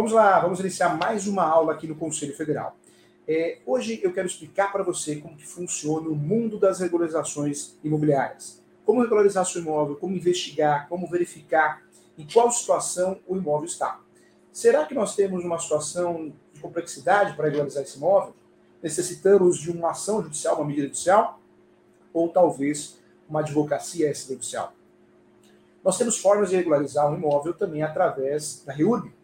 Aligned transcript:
Vamos 0.00 0.12
lá, 0.12 0.40
vamos 0.40 0.60
iniciar 0.60 0.96
mais 0.96 1.26
uma 1.26 1.42
aula 1.42 1.74
aqui 1.74 1.86
no 1.86 1.94
Conselho 1.94 2.34
Federal. 2.34 2.74
É, 3.28 3.58
hoje 3.66 4.00
eu 4.02 4.10
quero 4.14 4.26
explicar 4.26 4.72
para 4.72 4.82
você 4.82 5.16
como 5.16 5.36
que 5.36 5.46
funciona 5.46 6.08
o 6.08 6.16
mundo 6.16 6.58
das 6.58 6.80
regularizações 6.80 7.74
imobiliárias. 7.84 8.62
Como 8.86 9.02
regularizar 9.02 9.44
seu 9.44 9.60
imóvel, 9.60 9.96
como 9.96 10.16
investigar, 10.16 10.88
como 10.88 11.06
verificar 11.06 11.82
em 12.16 12.26
qual 12.26 12.50
situação 12.50 13.20
o 13.28 13.36
imóvel 13.36 13.66
está. 13.66 14.00
Será 14.50 14.86
que 14.86 14.94
nós 14.94 15.14
temos 15.14 15.44
uma 15.44 15.58
situação 15.58 16.32
de 16.54 16.60
complexidade 16.60 17.36
para 17.36 17.48
regularizar 17.48 17.82
esse 17.82 17.98
imóvel? 17.98 18.34
Necessitamos 18.82 19.58
de 19.58 19.70
uma 19.70 19.90
ação 19.90 20.22
judicial, 20.22 20.56
uma 20.56 20.64
medida 20.64 20.86
judicial? 20.86 21.38
Ou 22.14 22.30
talvez 22.30 22.98
uma 23.28 23.40
advocacia 23.40 24.10
extrajudicial? 24.10 24.72
Nós 25.84 25.98
temos 25.98 26.16
formas 26.16 26.48
de 26.48 26.56
regularizar 26.56 27.12
um 27.12 27.16
imóvel 27.16 27.52
também 27.52 27.82
através 27.82 28.62
da 28.64 28.72
REURB. 28.72 29.19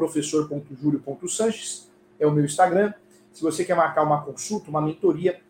professor.julio.sanches, 0.00 1.90
é 2.18 2.26
o 2.26 2.30
meu 2.30 2.44
Instagram. 2.44 2.94
Se 3.32 3.42
você 3.42 3.64
quer 3.66 3.76
marcar 3.76 4.02
uma 4.02 4.24
consulta, 4.24 4.70
uma 4.70 4.80
mentoria, 4.80 5.42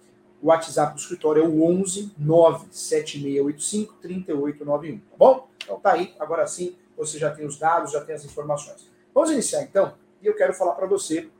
o 0.42 0.48
WhatsApp 0.48 0.94
do 0.94 0.98
escritório 0.98 1.44
é 1.44 1.46
o 1.46 1.62
11 1.62 2.12
97685 2.18 3.94
3891, 4.02 4.98
tá 4.98 5.16
bom? 5.16 5.48
Então 5.62 5.78
tá 5.78 5.92
aí, 5.92 6.12
agora 6.18 6.44
sim 6.48 6.76
você 6.96 7.16
já 7.16 7.30
tem 7.30 7.46
os 7.46 7.58
dados, 7.58 7.92
já 7.92 8.04
tem 8.04 8.14
as 8.14 8.24
informações. 8.24 8.88
Vamos 9.14 9.30
iniciar 9.30 9.62
então, 9.62 9.94
e 10.20 10.26
eu 10.26 10.34
quero 10.34 10.52
falar 10.52 10.72
para 10.72 10.86
você 10.86 11.30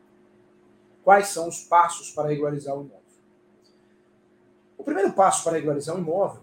quais 1.03 1.29
são 1.29 1.49
os 1.49 1.65
passos 1.65 2.13
para 2.13 2.29
regularizar 2.29 2.77
o 2.77 2.83
imóvel. 2.83 3.01
O 4.79 4.85
primeiro 4.85 5.13
passo 5.13 5.43
para 5.43 5.55
regularizar 5.55 5.97
um 5.97 5.99
imóvel 5.99 6.43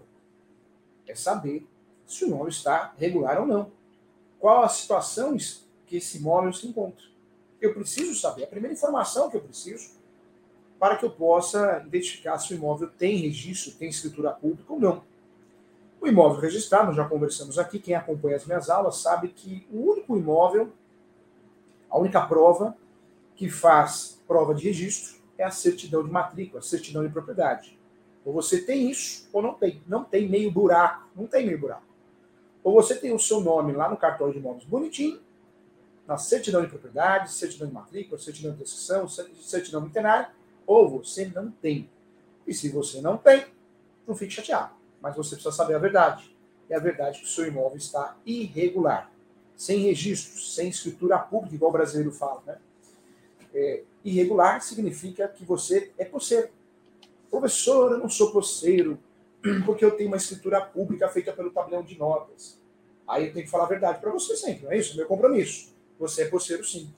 é 1.06 1.14
saber 1.14 1.66
se 2.06 2.24
o 2.24 2.28
imóvel 2.28 2.48
está 2.48 2.92
regular 2.98 3.40
ou 3.40 3.46
não. 3.46 3.72
Qual 4.38 4.62
a 4.62 4.68
situação 4.68 5.34
que 5.88 5.96
esse 5.96 6.18
imóvel 6.18 6.52
se 6.52 6.66
encontra. 6.66 7.04
Eu 7.60 7.74
preciso 7.74 8.14
saber, 8.14 8.44
a 8.44 8.46
primeira 8.46 8.74
informação 8.74 9.30
que 9.30 9.36
eu 9.36 9.40
preciso 9.40 9.98
para 10.78 10.96
que 10.96 11.04
eu 11.04 11.10
possa 11.10 11.82
identificar 11.86 12.38
se 12.38 12.54
o 12.54 12.56
imóvel 12.56 12.88
tem 12.88 13.16
registro, 13.16 13.72
tem 13.72 13.88
escritura 13.88 14.30
pública 14.30 14.72
ou 14.72 14.78
não. 14.78 15.02
O 16.00 16.06
imóvel 16.06 16.40
registrado, 16.40 16.86
nós 16.86 16.96
já 16.96 17.04
conversamos 17.08 17.58
aqui, 17.58 17.80
quem 17.80 17.96
acompanha 17.96 18.36
as 18.36 18.46
minhas 18.46 18.70
aulas 18.70 18.98
sabe 18.98 19.28
que 19.28 19.66
o 19.72 19.90
único 19.90 20.16
imóvel, 20.16 20.72
a 21.90 21.98
única 21.98 22.24
prova 22.24 22.76
que 23.34 23.50
faz 23.50 24.20
prova 24.28 24.54
de 24.54 24.64
registro 24.64 25.18
é 25.36 25.44
a 25.44 25.50
certidão 25.50 26.04
de 26.04 26.10
matrícula, 26.10 26.60
a 26.60 26.62
certidão 26.62 27.04
de 27.04 27.12
propriedade. 27.12 27.76
Ou 28.24 28.32
você 28.32 28.60
tem 28.60 28.90
isso, 28.90 29.28
ou 29.32 29.42
não 29.42 29.54
tem. 29.54 29.82
Não 29.86 30.04
tem 30.04 30.28
meio 30.28 30.50
buraco, 30.50 31.08
não 31.16 31.26
tem 31.26 31.46
meio 31.46 31.58
buraco. 31.58 31.82
Ou 32.62 32.74
você 32.74 32.94
tem 32.94 33.12
o 33.12 33.18
seu 33.18 33.40
nome 33.40 33.72
lá 33.72 33.88
no 33.88 33.96
cartório 33.96 34.34
de 34.34 34.38
imóveis 34.38 34.64
bonitinho, 34.64 35.20
na 36.08 36.16
certidão 36.16 36.62
de 36.62 36.68
propriedade, 36.68 37.30
certidão 37.30 37.68
de 37.68 37.74
matrícula, 37.74 38.18
certidão 38.18 38.52
de 38.52 38.58
descrição, 38.60 39.06
certidão 39.06 39.84
literária, 39.84 40.30
ou 40.66 40.88
você 40.88 41.26
não 41.26 41.50
tem. 41.50 41.90
E 42.46 42.54
se 42.54 42.70
você 42.70 43.02
não 43.02 43.18
tem, 43.18 43.44
não 44.06 44.16
fique 44.16 44.32
chateado. 44.32 44.72
Mas 45.02 45.14
você 45.14 45.36
precisa 45.36 45.54
saber 45.54 45.74
a 45.74 45.78
verdade. 45.78 46.34
E 46.70 46.72
a 46.72 46.78
verdade 46.78 47.18
é 47.18 47.20
que 47.20 47.26
o 47.26 47.28
seu 47.28 47.46
imóvel 47.46 47.76
está 47.76 48.16
irregular, 48.24 49.12
sem 49.54 49.80
registro, 49.80 50.40
sem 50.40 50.70
escritura 50.70 51.18
pública, 51.18 51.54
igual 51.54 51.68
o 51.68 51.72
brasileiro 51.72 52.10
fala. 52.10 52.42
Né? 52.46 52.56
É, 53.52 53.82
irregular 54.02 54.62
significa 54.62 55.28
que 55.28 55.44
você 55.44 55.92
é 55.98 56.06
posseiro. 56.06 56.48
Professor, 57.30 57.92
eu 57.92 57.98
não 57.98 58.08
sou 58.08 58.32
posseiro, 58.32 58.98
porque 59.66 59.84
eu 59.84 59.90
tenho 59.90 60.08
uma 60.08 60.16
escritura 60.16 60.58
pública 60.62 61.06
feita 61.10 61.34
pelo 61.34 61.50
tabelião 61.50 61.82
de 61.82 61.98
notas. 61.98 62.58
Aí 63.06 63.26
eu 63.26 63.32
tenho 63.34 63.44
que 63.44 63.50
falar 63.50 63.64
a 63.64 63.68
verdade 63.68 64.00
para 64.00 64.10
você 64.10 64.34
sempre, 64.38 64.64
não 64.64 64.72
é 64.72 64.78
isso? 64.78 64.94
É 64.94 64.96
meu 64.96 65.06
compromisso 65.06 65.76
você 65.98 66.22
é 66.22 66.28
poceiro 66.28 66.64
sim. 66.64 66.92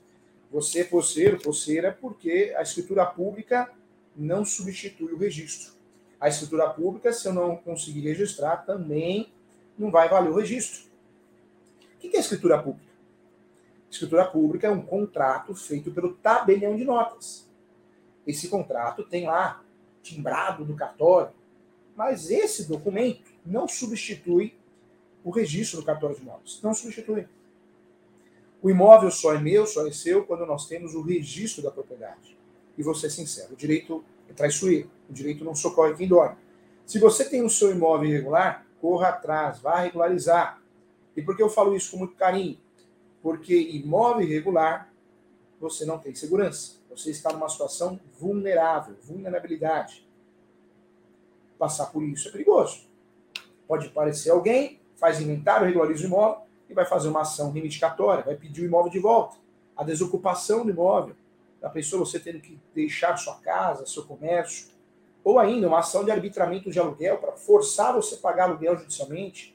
Você 0.51 0.81
é 0.81 0.85
poceiro, 0.85 1.41
poceira, 1.41 1.97
porque 2.01 2.53
a 2.57 2.63
escritura 2.63 3.07
pública 3.07 3.71
não 4.17 4.45
substitui 4.45 5.13
o 5.13 5.17
registro. 5.17 5.73
A 6.21 6.29
escritura 6.29 6.69
pública, 6.69 7.13
se 7.13 7.27
eu 7.27 7.33
não 7.33 7.57
conseguir 7.57 8.01
registrar, 8.01 8.59
também 8.59 9.33
não 9.79 9.91
vai 9.91 10.09
valer 10.09 10.31
o 10.31 10.35
registro. 10.35 10.91
O 11.95 11.99
que 11.99 12.17
é 12.17 12.21
escritura 12.21 12.63
pública? 12.63 12.91
Escritura 13.91 14.27
pública 14.27 14.67
é 14.67 14.71
um 14.71 14.83
contrato 14.83 15.55
feito 15.55 15.91
pelo 15.91 16.15
tabelião 16.15 16.77
de 16.77 16.85
notas. 16.85 17.49
Esse 18.27 18.49
contrato 18.49 19.05
tem 19.05 19.27
lá 19.27 19.63
timbrado 20.03 20.65
no 20.65 20.77
cartório, 20.77 21.33
mas 21.97 22.31
esse 22.31 22.69
documento 22.69 23.31
não 23.45 23.67
substitui 23.67 24.55
o 25.25 25.31
registro 25.31 25.81
do 25.81 25.87
cartório 25.87 26.17
de 26.17 26.25
notas. 26.25 26.61
Não 26.63 26.73
substitui. 26.75 27.27
O 28.63 28.69
imóvel 28.69 29.11
só 29.11 29.35
é 29.35 29.39
meu, 29.39 29.67
só 29.67 29.87
é 29.87 29.91
seu, 29.91 30.25
quando 30.25 30.45
nós 30.45 30.67
temos 30.67 30.95
o 30.95 31.01
registro 31.01 31.63
da 31.63 31.71
propriedade. 31.71 32.37
E 32.77 32.83
vou 32.83 32.95
ser 32.95 33.11
sincero, 33.11 33.55
o 33.55 33.57
direito 33.57 34.05
é 34.29 34.33
traiçoeiro, 34.33 34.91
o 35.09 35.13
direito 35.13 35.45
não 35.45 35.55
socorre 35.55 35.95
quem 35.95 36.07
dorme. 36.07 36.37
Se 36.87 36.99
você 36.99 37.25
tem 37.29 37.43
o 37.43 37.51
seu 37.51 37.71
imóvel 37.71 38.09
irregular, 38.09 38.67
corra 38.81 39.09
atrás, 39.09 39.61
vá 39.61 39.81
regularizar. 39.81 40.61
E 41.17 41.23
por 41.23 41.37
que 41.37 41.43
eu 41.43 41.49
falo 41.49 41.75
isso 41.77 41.93
com 41.93 41.99
muito 41.99 42.15
carinho? 42.17 42.59
Porque 43.23 43.55
imóvel 43.55 44.27
irregular, 44.27 44.93
você 45.61 45.85
não 45.85 45.99
tem 45.99 46.15
segurança. 46.15 46.81
Você 46.89 47.11
está 47.11 47.33
numa 47.33 47.49
situação 47.49 48.01
vulnerável, 48.19 48.97
vulnerabilidade. 49.03 50.07
Passar 51.59 51.87
por 51.87 52.03
isso 52.03 52.29
é 52.29 52.33
perigoso. 52.33 52.89
Pode 53.69 53.89
parecer 53.91 54.31
alguém, 54.31 54.81
faz 54.97 55.21
inventário, 55.21 55.67
regulariza 55.67 56.05
o 56.05 56.07
imóvel, 56.07 56.43
e 56.71 56.75
vai 56.75 56.87
fazer 56.87 57.09
uma 57.09 57.23
ação 57.23 57.51
reivindicatória, 57.51 58.25
vai 58.25 58.37
pedir 58.37 58.63
o 58.63 58.65
imóvel 58.65 58.91
de 58.91 59.01
volta, 59.01 59.37
a 59.77 59.83
desocupação 59.83 60.65
do 60.65 60.71
imóvel, 60.71 61.17
da 61.61 61.69
pessoa 61.69 62.07
você 62.07 62.21
tendo 62.21 62.41
que 62.41 62.59
deixar 62.73 63.17
sua 63.17 63.35
casa, 63.37 63.85
seu 63.87 64.05
comércio, 64.05 64.69
ou 65.23 65.39
ainda 65.39 65.67
uma 65.67 65.81
ação 65.81 66.05
de 66.05 66.11
arbitramento 66.11 66.71
de 66.71 66.79
aluguel 66.79 67.19
para 67.19 67.33
forçar 67.33 67.93
você 67.93 68.15
a 68.15 68.19
pagar 68.19 68.45
aluguel 68.45 68.79
judicialmente. 68.79 69.55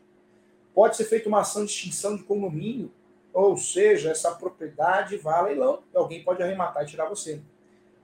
Pode 0.74 0.98
ser 0.98 1.06
feita 1.06 1.30
uma 1.30 1.40
ação 1.40 1.66
de 1.66 1.72
extinção 1.72 2.16
de 2.16 2.24
condomínio, 2.24 2.92
ou 3.34 3.58
seja, 3.58 4.12
essa 4.12 4.32
propriedade 4.32 5.18
vai 5.18 5.40
a 5.40 5.42
leilão 5.42 5.80
alguém 5.94 6.24
pode 6.24 6.44
arrematar 6.44 6.84
e 6.84 6.88
tirar 6.88 7.06
você. 7.06 7.42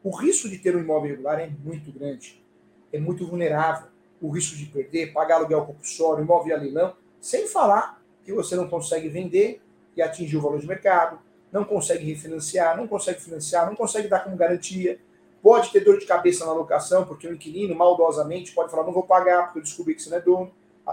O 0.04 0.10
risco 0.10 0.50
de 0.50 0.58
ter 0.58 0.76
um 0.76 0.80
imóvel 0.80 1.10
irregular 1.10 1.40
é 1.40 1.48
muito 1.48 1.92
grande, 1.92 2.44
é 2.92 3.00
muito 3.00 3.28
vulnerável. 3.28 3.88
O 4.20 4.30
risco 4.30 4.56
de 4.56 4.66
perder, 4.66 5.14
pagar 5.14 5.36
aluguel 5.36 5.66
compulsório, 5.66 6.24
imóvel 6.24 6.56
a 6.56 6.60
leilão, 6.60 6.96
sem 7.20 7.48
falar 7.48 8.01
que 8.24 8.34
você 8.34 8.56
não 8.56 8.68
consegue 8.68 9.10
vender 9.10 9.62
e 9.96 10.02
atingir 10.02 10.38
o 10.38 10.42
valor 10.42 10.60
de 10.60 10.68
mercado, 10.68 11.20
não 11.52 11.64
consegue 11.64 12.06
refinanciar, 12.06 12.78
não 12.78 12.88
consegue 12.88 13.22
financiar, 13.22 13.66
não 13.66 13.76
consegue 13.76 14.08
dar 14.08 14.20
como 14.20 14.38
garantia, 14.38 15.00
pode 15.42 15.72
ter 15.72 15.82
dor 15.82 15.98
de 15.98 16.06
cabeça 16.06 16.46
na 16.46 16.54
locação, 16.54 17.06
porque 17.06 17.28
o 17.28 17.34
inquilino 17.34 17.76
maldosamente 17.76 18.54
pode 18.54 18.72
falar, 18.72 18.84
não 18.84 18.94
vou 18.94 19.04
pagar 19.04 19.46
porque 19.46 19.60
eu 19.60 19.64
descobri 19.64 19.96
que 19.96 20.02
você 20.02 20.10
não 20.10 20.18
é 20.18 20.22
dono, 20.22 20.52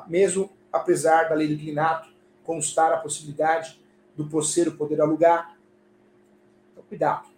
mesmo 0.09 0.51
apesar 0.73 1.29
da 1.29 1.35
lei 1.35 1.47
do 1.47 1.55
inquilinato 1.55 2.09
constar 2.45 2.93
a 2.93 2.97
possibilidade 2.97 3.79
do 4.17 4.27
posseiro 4.27 4.73
poder 4.73 5.01
alugar. 5.01 5.57
Então, 6.73 6.83
cuidado. 6.89 7.29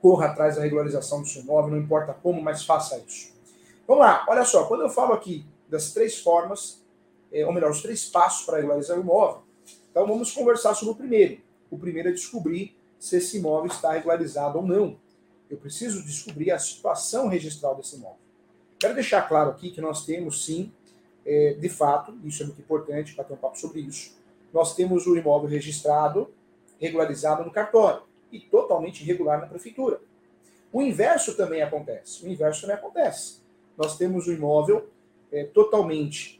Corra 0.00 0.26
atrás 0.26 0.56
da 0.56 0.62
regularização 0.62 1.22
do 1.22 1.28
seu 1.28 1.42
imóvel, 1.42 1.72
não 1.72 1.78
importa 1.78 2.14
como, 2.14 2.40
mas 2.40 2.64
faça 2.64 2.98
isso. 2.98 3.32
Vamos 3.86 4.04
lá, 4.04 4.24
olha 4.28 4.44
só, 4.44 4.64
quando 4.66 4.82
eu 4.82 4.90
falo 4.90 5.14
aqui 5.14 5.44
das 5.68 5.92
três 5.92 6.18
formas 6.20 6.80
ou 7.44 7.52
melhor, 7.52 7.70
os 7.70 7.82
três 7.82 8.06
passos 8.06 8.46
para 8.46 8.56
regularizar 8.56 8.96
o 8.96 9.00
imóvel. 9.00 9.42
Então 9.90 10.06
vamos 10.06 10.32
conversar 10.32 10.74
sobre 10.74 10.92
o 10.92 10.96
primeiro. 10.96 11.40
O 11.70 11.78
primeiro 11.78 12.08
é 12.08 12.12
descobrir 12.12 12.76
se 12.98 13.16
esse 13.16 13.38
imóvel 13.38 13.70
está 13.70 13.92
regularizado 13.92 14.58
ou 14.58 14.66
não. 14.66 14.96
Eu 15.50 15.56
preciso 15.56 16.04
descobrir 16.04 16.50
a 16.50 16.58
situação 16.58 17.28
registral 17.28 17.74
desse 17.74 17.96
imóvel. 17.96 18.18
Quero 18.78 18.94
deixar 18.94 19.22
claro 19.22 19.50
aqui 19.50 19.70
que 19.70 19.80
nós 19.80 20.04
temos 20.04 20.44
sim, 20.44 20.72
é, 21.24 21.54
de 21.54 21.68
fato, 21.68 22.16
isso 22.24 22.42
é 22.42 22.46
muito 22.46 22.60
importante 22.60 23.14
para 23.14 23.24
ter 23.24 23.34
um 23.34 23.36
papo 23.36 23.58
sobre 23.58 23.80
isso. 23.80 24.16
Nós 24.52 24.74
temos 24.74 25.06
o 25.06 25.16
imóvel 25.16 25.48
registrado, 25.48 26.30
regularizado 26.80 27.44
no 27.44 27.50
cartório 27.50 28.02
e 28.30 28.40
totalmente 28.40 29.02
irregular 29.02 29.40
na 29.40 29.46
prefeitura. 29.46 30.00
O 30.72 30.82
inverso 30.82 31.36
também 31.36 31.62
acontece. 31.62 32.24
O 32.24 32.28
inverso 32.28 32.62
também 32.62 32.76
acontece. 32.76 33.40
Nós 33.76 33.96
temos 33.96 34.26
o 34.26 34.32
imóvel 34.32 34.88
é, 35.32 35.44
totalmente 35.44 36.37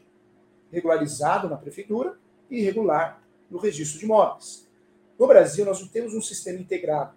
regularizado 0.71 1.49
na 1.49 1.57
prefeitura 1.57 2.17
e 2.49 2.59
irregular 2.59 3.21
no 3.49 3.57
registro 3.57 3.99
de 3.99 4.05
imóveis. 4.05 4.67
No 5.17 5.27
Brasil, 5.27 5.65
nós 5.65 5.81
não 5.81 5.87
temos 5.87 6.13
um 6.13 6.21
sistema 6.21 6.59
integrado. 6.59 7.13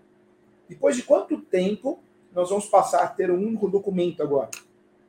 Depois 0.68 0.96
de 0.96 1.02
quanto 1.02 1.40
tempo 1.40 2.02
nós 2.32 2.48
vamos 2.48 2.66
passar 2.66 3.02
a 3.02 3.08
ter 3.08 3.30
um 3.30 3.36
único 3.36 3.68
documento 3.68 4.22
agora? 4.22 4.50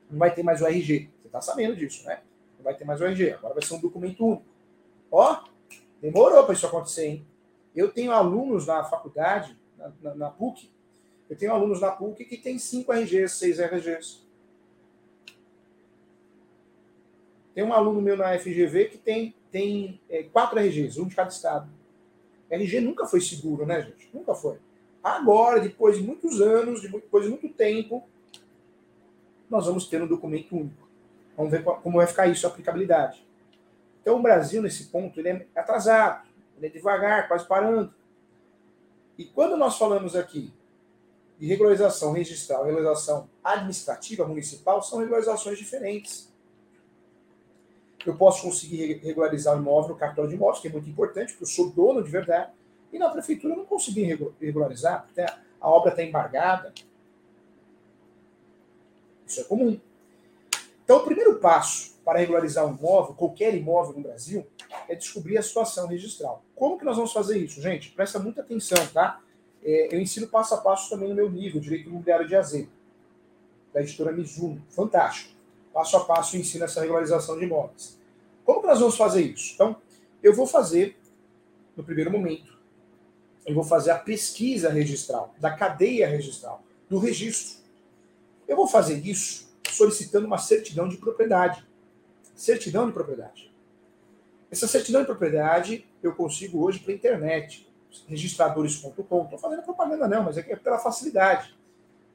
Não 0.09 0.19
vai 0.19 0.33
ter 0.33 0.43
mais 0.43 0.61
o 0.61 0.67
RG. 0.67 1.09
Você 1.21 1.27
está 1.27 1.41
sabendo 1.41 1.75
disso, 1.75 2.05
né? 2.05 2.21
Não 2.57 2.63
vai 2.63 2.75
ter 2.75 2.85
mais 2.85 2.99
o 2.99 3.05
RG. 3.05 3.31
Agora 3.31 3.53
vai 3.53 3.63
ser 3.63 3.73
um 3.73 3.79
documento 3.79 4.25
único. 4.25 4.43
Ó, 5.11 5.43
demorou 6.01 6.43
para 6.43 6.53
isso 6.53 6.67
acontecer, 6.67 7.07
hein? 7.07 7.27
Eu 7.75 7.91
tenho 7.91 8.11
alunos 8.11 8.67
na 8.67 8.83
faculdade, 8.83 9.57
na, 9.77 9.91
na, 10.01 10.15
na 10.15 10.29
PUC, 10.29 10.69
eu 11.29 11.35
tenho 11.35 11.51
alunos 11.51 11.81
na 11.81 11.91
PUC 11.91 12.25
que 12.25 12.37
tem 12.37 12.59
5 12.59 12.91
RGs, 12.91 13.33
6 13.33 13.59
RGs. 13.59 14.23
Tem 17.53 17.63
um 17.63 17.73
aluno 17.73 18.01
meu 18.01 18.17
na 18.17 18.37
FGV 18.37 18.85
que 18.85 18.97
tem, 18.97 19.35
tem 19.51 19.99
é, 20.09 20.23
4 20.23 20.59
RGs, 20.59 20.99
um 20.99 21.07
de 21.07 21.15
cada 21.15 21.29
estado. 21.29 21.69
RG 22.49 22.81
nunca 22.81 23.05
foi 23.05 23.21
seguro, 23.21 23.65
né, 23.65 23.81
gente? 23.81 24.09
Nunca 24.13 24.33
foi. 24.33 24.57
Agora, 25.03 25.59
depois 25.59 25.97
de 25.97 26.03
muitos 26.03 26.39
anos, 26.41 26.81
depois 26.81 27.25
de 27.25 27.29
muito 27.29 27.49
tempo, 27.49 28.03
nós 29.49 29.65
vamos 29.65 29.87
ter 29.87 30.01
um 30.01 30.07
documento 30.07 30.55
único. 30.55 30.87
Vamos 31.35 31.51
ver 31.51 31.63
como 31.63 31.97
vai 31.97 32.07
ficar 32.07 32.27
isso, 32.27 32.45
a 32.45 32.49
aplicabilidade. 32.49 33.25
Então, 34.01 34.17
o 34.17 34.21
Brasil, 34.21 34.61
nesse 34.61 34.85
ponto, 34.85 35.19
ele 35.19 35.29
é 35.29 35.45
atrasado, 35.55 36.27
ele 36.57 36.67
é 36.67 36.69
devagar, 36.69 37.27
quase 37.27 37.47
parando. 37.47 37.93
E 39.17 39.25
quando 39.25 39.55
nós 39.57 39.77
falamos 39.77 40.15
aqui 40.15 40.51
de 41.39 41.47
regularização 41.47 42.11
registral 42.13 42.65
regularização 42.65 43.29
administrativa 43.43 44.25
municipal, 44.25 44.81
são 44.81 44.99
regularizações 44.99 45.57
diferentes. 45.57 46.32
Eu 48.05 48.15
posso 48.15 48.43
conseguir 48.43 48.99
regularizar 49.03 49.55
o 49.55 49.59
imóvel 49.59 49.91
no 49.91 49.95
cartório 49.95 50.29
de 50.29 50.35
imóveis, 50.35 50.61
que 50.61 50.67
é 50.67 50.71
muito 50.71 50.89
importante, 50.89 51.33
porque 51.33 51.43
eu 51.43 51.47
sou 51.47 51.69
dono 51.69 52.03
de 52.03 52.09
verdade, 52.09 52.51
e 52.91 52.99
na 52.99 53.09
prefeitura 53.09 53.53
eu 53.53 53.57
não 53.57 53.65
consegui 53.65 54.03
regularizar, 54.39 55.05
porque 55.05 55.21
a 55.21 55.69
obra 55.69 55.91
está 55.91 56.03
embargada. 56.03 56.73
Isso 59.25 59.41
é 59.41 59.43
comum. 59.45 59.79
Então, 60.83 60.97
o 60.97 61.03
primeiro 61.03 61.39
passo 61.39 61.93
para 62.03 62.19
regularizar 62.19 62.65
um 62.65 62.75
imóvel, 62.75 63.15
qualquer 63.15 63.55
imóvel 63.55 63.93
no 63.93 64.01
Brasil, 64.01 64.45
é 64.89 64.95
descobrir 64.95 65.37
a 65.37 65.41
situação 65.41 65.87
registral. 65.87 66.43
Como 66.55 66.77
que 66.77 66.83
nós 66.83 66.97
vamos 66.97 67.13
fazer 67.13 67.37
isso, 67.37 67.61
gente? 67.61 67.91
Presta 67.91 68.19
muita 68.19 68.41
atenção, 68.41 68.85
tá? 68.87 69.21
É, 69.63 69.95
eu 69.95 70.01
ensino 70.01 70.27
passo 70.27 70.53
a 70.53 70.57
passo 70.57 70.89
também 70.89 71.07
no 71.07 71.15
meu 71.15 71.27
livro, 71.29 71.59
Direito 71.59 71.89
Imobiliário 71.89 72.27
de 72.27 72.35
AZ, 72.35 72.67
da 73.73 73.81
editora 73.81 74.11
Mizuno. 74.11 74.61
Fantástico. 74.69 75.33
Passo 75.73 75.97
a 75.97 76.05
passo 76.05 76.35
eu 76.35 76.41
ensino 76.41 76.65
essa 76.65 76.81
regularização 76.81 77.37
de 77.37 77.45
imóveis. 77.45 77.97
Como 78.45 78.61
que 78.61 78.67
nós 78.67 78.79
vamos 78.79 78.95
fazer 78.95 79.21
isso? 79.21 79.53
Então, 79.55 79.75
eu 80.21 80.33
vou 80.33 80.45
fazer, 80.45 80.97
no 81.75 81.83
primeiro 81.83 82.11
momento, 82.11 82.57
eu 83.45 83.53
vou 83.53 83.63
fazer 83.63 83.91
a 83.91 83.97
pesquisa 83.97 84.69
registral, 84.69 85.33
da 85.39 85.51
cadeia 85.51 86.07
registral, 86.07 86.63
do 86.89 86.99
registro. 86.99 87.61
Eu 88.47 88.55
vou 88.55 88.67
fazer 88.67 89.05
isso 89.05 89.51
solicitando 89.69 90.27
uma 90.27 90.37
certidão 90.37 90.87
de 90.87 90.97
propriedade. 90.97 91.65
Certidão 92.35 92.87
de 92.87 92.93
propriedade. 92.93 93.51
Essa 94.51 94.67
certidão 94.67 95.01
de 95.01 95.07
propriedade 95.07 95.87
eu 96.01 96.13
consigo 96.13 96.63
hoje 96.63 96.79
pela 96.79 96.95
internet 96.95 97.67
registradores.com. 98.07 99.23
Estou 99.23 99.39
fazendo 99.39 99.63
propaganda 99.63 100.07
não, 100.07 100.23
mas 100.23 100.37
é, 100.37 100.45
é 100.47 100.55
pela 100.55 100.79
facilidade. 100.79 101.55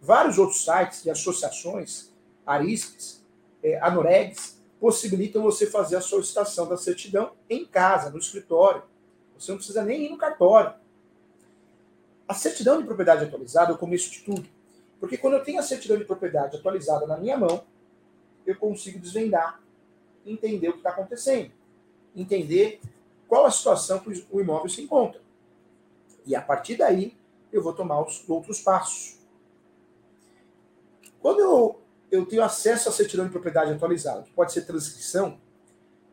Vários 0.01 0.39
outros 0.39 0.65
sites 0.65 1.05
e 1.05 1.11
associações, 1.11 2.13
Arisques, 2.47 3.25
é, 3.63 3.79
Anoregs, 3.81 4.59
possibilitam 4.81 5.43
você 5.43 5.67
fazer 5.67 5.97
a 5.97 6.01
solicitação 6.01 6.69
da 6.69 6.77
certidão 6.77 7.33
em 7.49 7.65
casa, 7.65 8.11
no 8.11 8.19
escritório. 8.19 8.83
Você 9.39 9.51
não 9.51 9.59
precisa 9.59 9.85
nem 9.85 10.07
ir 10.07 10.11
no 10.11 10.17
cartório. 10.17 10.75
A 12.27 12.35
certidão 12.35 12.79
de 12.79 12.85
propriedade 12.85 13.25
atualizada 13.25 13.73
é 13.73 13.75
o 13.75 13.79
começo 13.79 14.11
de 14.11 14.21
tudo. 14.21 14.49
Porque 15.01 15.17
quando 15.17 15.35
eu 15.35 15.45
tenho 15.45 15.59
a 15.59 15.63
certidão 15.63 15.97
de 15.97 16.05
propriedade 16.05 16.57
atualizada 16.57 17.07
na 17.07 17.17
minha 17.17 17.37
mão, 17.37 17.65
eu 18.47 18.57
consigo 18.57 18.99
desvendar, 18.99 19.61
entender 20.27 20.69
o 20.69 20.73
que 20.73 20.79
está 20.79 20.91
acontecendo, 20.91 21.53
entender 22.17 22.81
qual 23.29 23.47
a 23.47 23.51
situação 23.51 23.99
que 24.01 24.27
o 24.31 24.41
imóvel 24.41 24.69
se 24.69 24.83
encontra. 24.83 25.21
E 26.27 26.35
a 26.35 26.43
partir 26.43 26.77
daí, 26.77 27.17
eu 27.53 27.63
vou 27.63 27.73
tomar 27.73 28.03
os 28.03 28.29
outros 28.29 28.61
passos. 28.61 29.19
Quando 31.21 31.41
eu, 31.41 31.81
eu 32.11 32.25
tenho 32.25 32.43
acesso 32.43 32.89
à 32.89 32.93
certidão 32.93 33.27
de 33.27 33.31
propriedade 33.31 33.73
atualizada, 33.73 34.23
que 34.23 34.33
pode 34.33 34.53
ser 34.53 34.63
transcrição, 34.63 35.39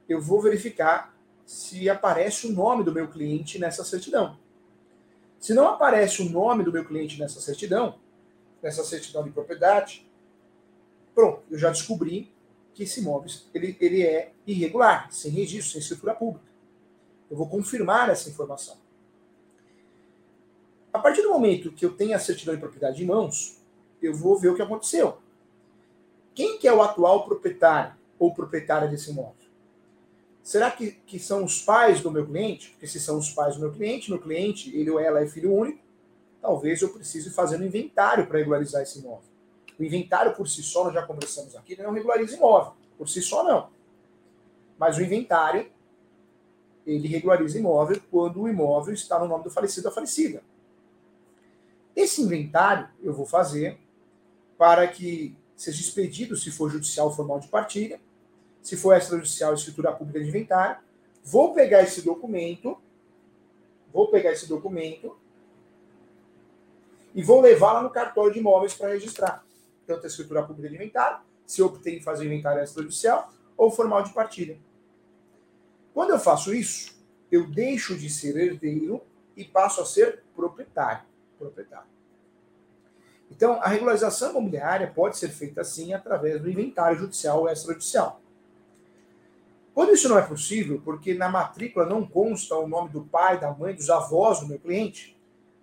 eu 0.07 0.21
vou 0.21 0.41
verificar 0.41 1.15
se 1.45 1.89
aparece 1.89 2.47
o 2.47 2.51
nome 2.51 2.83
do 2.83 2.91
meu 2.91 3.07
cliente 3.07 3.59
nessa 3.59 3.83
certidão. 3.83 4.37
Se 5.39 5.53
não 5.53 5.67
aparece 5.67 6.21
o 6.21 6.29
nome 6.29 6.63
do 6.63 6.71
meu 6.71 6.83
cliente 6.83 7.19
nessa 7.19 7.39
certidão, 7.39 7.99
nessa 8.61 8.83
certidão 8.83 9.23
de 9.23 9.29
propriedade, 9.29 10.09
pronto, 11.13 11.43
eu 11.49 11.57
já 11.57 11.69
descobri 11.69 12.33
que 12.73 12.83
esse 12.83 12.99
imóvel 12.99 13.31
ele, 13.53 13.77
ele 13.79 14.03
é 14.03 14.33
irregular, 14.45 15.11
sem 15.11 15.31
registro, 15.31 15.73
sem 15.73 15.81
escritura 15.81 16.13
pública. 16.13 16.45
Eu 17.29 17.37
vou 17.37 17.47
confirmar 17.47 18.09
essa 18.09 18.29
informação. 18.29 18.77
A 20.91 20.99
partir 20.99 21.21
do 21.21 21.29
momento 21.29 21.71
que 21.71 21.85
eu 21.85 21.95
tenho 21.95 22.15
a 22.15 22.19
certidão 22.19 22.53
de 22.53 22.59
propriedade 22.59 23.03
em 23.03 23.05
mãos, 23.05 23.61
eu 24.01 24.13
vou 24.13 24.37
ver 24.37 24.49
o 24.49 24.55
que 24.55 24.61
aconteceu. 24.61 25.17
Quem 26.35 26.59
que 26.59 26.67
é 26.67 26.73
o 26.73 26.81
atual 26.81 27.23
proprietário 27.23 27.93
ou 28.19 28.33
proprietária 28.33 28.89
desse 28.89 29.09
imóvel? 29.09 29.33
Será 30.43 30.69
que, 30.69 30.91
que 30.91 31.17
são 31.17 31.43
os 31.43 31.61
pais 31.61 32.01
do 32.01 32.11
meu 32.11 32.27
cliente? 32.27 32.69
Porque 32.71 32.85
se 32.85 32.99
são 32.99 33.17
os 33.17 33.31
pais 33.31 33.55
do 33.55 33.61
meu 33.61 33.71
cliente, 33.71 34.11
meu 34.11 34.21
cliente, 34.21 34.75
ele 34.77 34.91
ou 34.91 34.99
ela 34.99 35.21
é 35.21 35.27
filho 35.27 35.51
único, 35.51 35.79
talvez 36.41 36.81
eu 36.81 36.89
precise 36.89 37.31
fazer 37.31 37.59
um 37.59 37.65
inventário 37.65 38.27
para 38.27 38.37
regularizar 38.37 38.83
esse 38.83 38.99
imóvel. 38.99 39.23
O 39.79 39.83
inventário 39.83 40.35
por 40.35 40.47
si 40.47 40.61
só, 40.61 40.83
nós 40.83 40.93
já 40.93 41.01
conversamos 41.01 41.55
aqui, 41.55 41.81
não 41.81 41.91
regulariza 41.93 42.35
imóvel. 42.35 42.73
Por 42.97 43.09
si 43.09 43.21
só, 43.21 43.43
não. 43.43 43.69
Mas 44.77 44.97
o 44.97 45.01
inventário, 45.01 45.67
ele 46.85 47.07
regulariza 47.07 47.57
imóvel 47.57 47.99
quando 48.11 48.41
o 48.41 48.47
imóvel 48.47 48.93
está 48.93 49.17
no 49.17 49.27
nome 49.27 49.45
do 49.45 49.49
falecido 49.49 49.87
ou 49.87 49.93
falecida. 49.93 50.43
Esse 51.95 52.21
inventário 52.21 52.89
eu 53.01 53.13
vou 53.13 53.25
fazer 53.25 53.79
para 54.57 54.87
que 54.87 55.35
seja 55.55 55.81
expedido, 55.81 56.35
se 56.35 56.51
for 56.51 56.69
judicial, 56.69 57.15
formal 57.15 57.39
de 57.39 57.47
partilha, 57.47 57.99
se 58.61 58.75
for 58.75 58.95
extrajudicial, 58.95 59.53
escritura 59.53 59.91
pública 59.91 60.19
de 60.19 60.27
inventário. 60.27 60.83
Vou 61.23 61.53
pegar 61.53 61.83
esse 61.83 62.01
documento, 62.01 62.77
vou 63.91 64.09
pegar 64.09 64.31
esse 64.31 64.47
documento 64.47 65.17
e 67.13 67.23
vou 67.23 67.41
levar 67.41 67.73
lá 67.73 67.83
no 67.83 67.89
cartório 67.89 68.33
de 68.33 68.39
imóveis 68.39 68.73
para 68.73 68.89
registrar. 68.89 69.45
Tanto 69.87 70.03
a 70.03 70.07
escritura 70.07 70.43
pública 70.43 70.69
de 70.69 70.75
inventário, 70.75 71.19
se 71.45 71.61
eu 71.61 71.67
optei 71.67 71.97
em 71.97 72.01
fazer 72.01 72.25
inventário 72.25 72.61
extrajudicial, 72.61 73.31
ou 73.55 73.71
formal 73.71 74.03
de 74.03 74.13
partilha. 74.13 74.59
Quando 75.93 76.09
eu 76.09 76.19
faço 76.19 76.53
isso, 76.53 76.93
eu 77.31 77.47
deixo 77.47 77.97
de 77.97 78.09
ser 78.09 78.35
herdeiro 78.35 79.01
e 79.37 79.45
passo 79.45 79.81
a 79.81 79.85
ser 79.85 80.23
proprietário 80.35 81.05
proprietário. 81.37 81.94
Então, 83.29 83.59
a 83.61 83.67
regularização 83.67 84.31
imobiliária 84.31 84.91
pode 84.93 85.17
ser 85.17 85.29
feita 85.29 85.61
assim 85.61 85.93
através 85.93 86.41
do 86.41 86.49
inventário 86.49 86.97
judicial 86.97 87.41
ou 87.41 87.49
extrajudicial. 87.49 88.21
Quando 89.73 89.93
isso 89.93 90.07
não 90.07 90.17
é 90.17 90.21
possível, 90.21 90.81
porque 90.85 91.13
na 91.13 91.27
matrícula 91.27 91.85
não 91.85 92.07
consta 92.07 92.55
o 92.55 92.67
nome 92.67 92.89
do 92.89 93.03
pai, 93.03 93.39
da 93.39 93.51
mãe, 93.51 93.75
dos 93.75 93.89
avós 93.89 94.39
do 94.39 94.47
meu 94.47 94.57
cliente, 94.57 95.17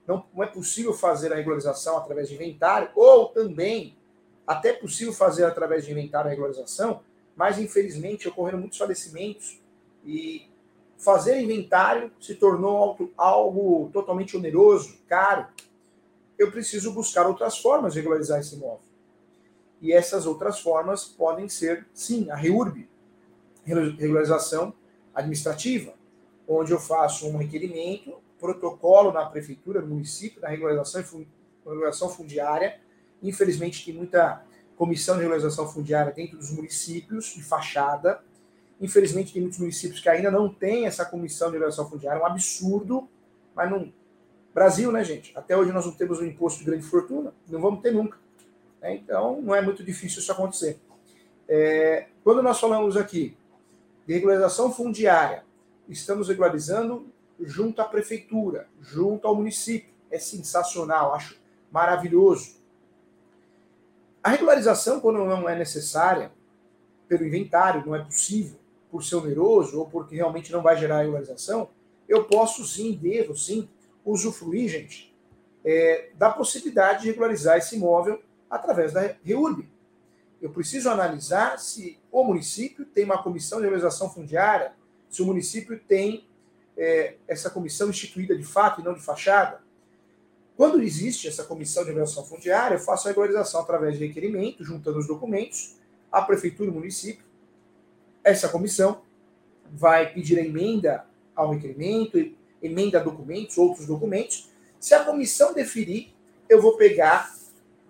não, 0.06 0.26
não 0.34 0.42
é 0.42 0.46
possível 0.46 0.92
fazer 0.92 1.32
a 1.32 1.36
regularização 1.36 1.96
através 1.96 2.28
de 2.28 2.34
inventário, 2.34 2.90
ou 2.94 3.28
também 3.28 3.96
até 4.46 4.70
é 4.70 4.72
possível 4.74 5.12
fazer 5.12 5.44
através 5.44 5.86
de 5.86 5.92
inventário 5.92 6.26
a 6.26 6.30
regularização, 6.30 7.00
mas 7.34 7.58
infelizmente 7.58 8.28
ocorreram 8.28 8.58
muitos 8.58 8.76
falecimentos 8.76 9.60
e 10.04 10.50
fazer 10.98 11.40
inventário 11.40 12.12
se 12.20 12.34
tornou 12.34 13.10
algo, 13.16 13.90
totalmente 13.92 14.36
oneroso, 14.36 14.98
caro. 15.08 15.46
Eu 16.42 16.50
preciso 16.50 16.92
buscar 16.92 17.24
outras 17.24 17.58
formas 17.58 17.92
de 17.92 18.00
regularizar 18.00 18.40
esse 18.40 18.56
imóvel. 18.56 18.80
E 19.80 19.92
essas 19.92 20.26
outras 20.26 20.58
formas 20.58 21.04
podem 21.04 21.48
ser, 21.48 21.86
sim, 21.94 22.28
a 22.30 22.34
REURB, 22.34 22.88
regularização 23.64 24.74
administrativa, 25.14 25.94
onde 26.48 26.72
eu 26.72 26.80
faço 26.80 27.28
um 27.28 27.36
requerimento, 27.36 28.16
protocolo 28.40 29.12
na 29.12 29.24
prefeitura, 29.24 29.80
no 29.80 29.86
município, 29.86 30.42
regularização, 30.44 31.24
regularização 31.64 32.08
fundiária. 32.08 32.80
Infelizmente, 33.22 33.84
tem 33.84 33.94
muita 33.94 34.44
comissão 34.76 35.14
de 35.14 35.20
regularização 35.20 35.68
fundiária 35.68 36.12
dentro 36.12 36.36
dos 36.36 36.50
municípios 36.50 37.26
de 37.26 37.42
fachada. 37.44 38.20
Infelizmente, 38.80 39.32
tem 39.32 39.42
muitos 39.42 39.60
municípios 39.60 40.00
que 40.00 40.08
ainda 40.08 40.28
não 40.28 40.52
têm 40.52 40.86
essa 40.86 41.04
comissão 41.04 41.48
de 41.48 41.52
regularização 41.52 41.88
fundiária, 41.88 42.18
é 42.18 42.22
um 42.22 42.26
absurdo, 42.26 43.08
mas 43.54 43.70
não. 43.70 43.92
Brasil, 44.54 44.92
né, 44.92 45.02
gente? 45.02 45.32
Até 45.36 45.56
hoje 45.56 45.72
nós 45.72 45.86
não 45.86 45.92
temos 45.92 46.20
um 46.20 46.26
imposto 46.26 46.58
de 46.58 46.66
grande 46.66 46.84
fortuna, 46.84 47.32
não 47.48 47.60
vamos 47.60 47.80
ter 47.80 47.92
nunca. 47.92 48.18
Né? 48.80 48.96
Então, 48.96 49.40
não 49.40 49.54
é 49.54 49.62
muito 49.62 49.82
difícil 49.82 50.20
isso 50.20 50.30
acontecer. 50.30 50.78
É, 51.48 52.06
quando 52.22 52.42
nós 52.42 52.60
falamos 52.60 52.96
aqui 52.96 53.36
de 54.06 54.14
regularização 54.14 54.72
fundiária, 54.72 55.44
estamos 55.88 56.28
regularizando 56.28 57.06
junto 57.40 57.80
à 57.80 57.84
prefeitura, 57.84 58.68
junto 58.80 59.26
ao 59.26 59.34
município. 59.34 59.92
É 60.10 60.18
sensacional, 60.18 61.14
acho 61.14 61.38
maravilhoso. 61.70 62.56
A 64.22 64.28
regularização, 64.28 65.00
quando 65.00 65.24
não 65.24 65.48
é 65.48 65.56
necessária, 65.56 66.30
pelo 67.08 67.26
inventário, 67.26 67.84
não 67.84 67.96
é 67.96 68.04
possível, 68.04 68.58
por 68.90 69.02
ser 69.02 69.16
oneroso 69.16 69.78
ou 69.78 69.88
porque 69.88 70.14
realmente 70.14 70.52
não 70.52 70.62
vai 70.62 70.76
gerar 70.76 71.00
regularização, 71.00 71.70
eu 72.08 72.24
posso 72.24 72.64
sim, 72.66 72.92
devo 72.92 73.34
sim, 73.36 73.68
usufruir, 74.04 74.68
gente, 74.68 75.14
é, 75.64 76.10
da 76.14 76.30
possibilidade 76.30 77.02
de 77.02 77.08
regularizar 77.08 77.58
esse 77.58 77.76
imóvel 77.76 78.22
através 78.50 78.92
da 78.92 79.14
REURB. 79.24 79.68
Eu 80.40 80.50
preciso 80.50 80.90
analisar 80.90 81.58
se 81.58 81.98
o 82.10 82.24
município 82.24 82.84
tem 82.84 83.04
uma 83.04 83.22
comissão 83.22 83.58
de 83.58 83.64
regularização 83.64 84.10
fundiária, 84.10 84.72
se 85.08 85.22
o 85.22 85.26
município 85.26 85.78
tem 85.78 86.26
é, 86.76 87.14
essa 87.28 87.48
comissão 87.48 87.90
instituída 87.90 88.36
de 88.36 88.44
fato 88.44 88.80
e 88.80 88.84
não 88.84 88.94
de 88.94 89.00
fachada. 89.00 89.60
Quando 90.56 90.82
existe 90.82 91.28
essa 91.28 91.44
comissão 91.44 91.82
de 91.82 91.90
regulação 91.90 92.24
fundiária, 92.24 92.74
eu 92.74 92.80
faço 92.80 93.06
a 93.06 93.10
regularização 93.10 93.60
através 93.60 93.98
de 93.98 94.06
requerimento, 94.06 94.64
juntando 94.64 94.98
os 94.98 95.06
documentos, 95.06 95.76
a 96.10 96.20
prefeitura 96.20 96.68
e 96.68 96.72
o 96.72 96.74
município. 96.74 97.24
Essa 98.22 98.48
comissão 98.48 99.02
vai 99.70 100.12
pedir 100.12 100.38
a 100.38 100.42
emenda 100.42 101.06
ao 101.34 101.52
requerimento, 101.52 102.18
emenda 102.62 103.00
documentos, 103.00 103.58
outros 103.58 103.86
documentos. 103.86 104.48
Se 104.78 104.94
a 104.94 105.04
comissão 105.04 105.52
deferir, 105.52 106.10
eu 106.48 106.60
vou 106.60 106.76
pegar 106.76 107.34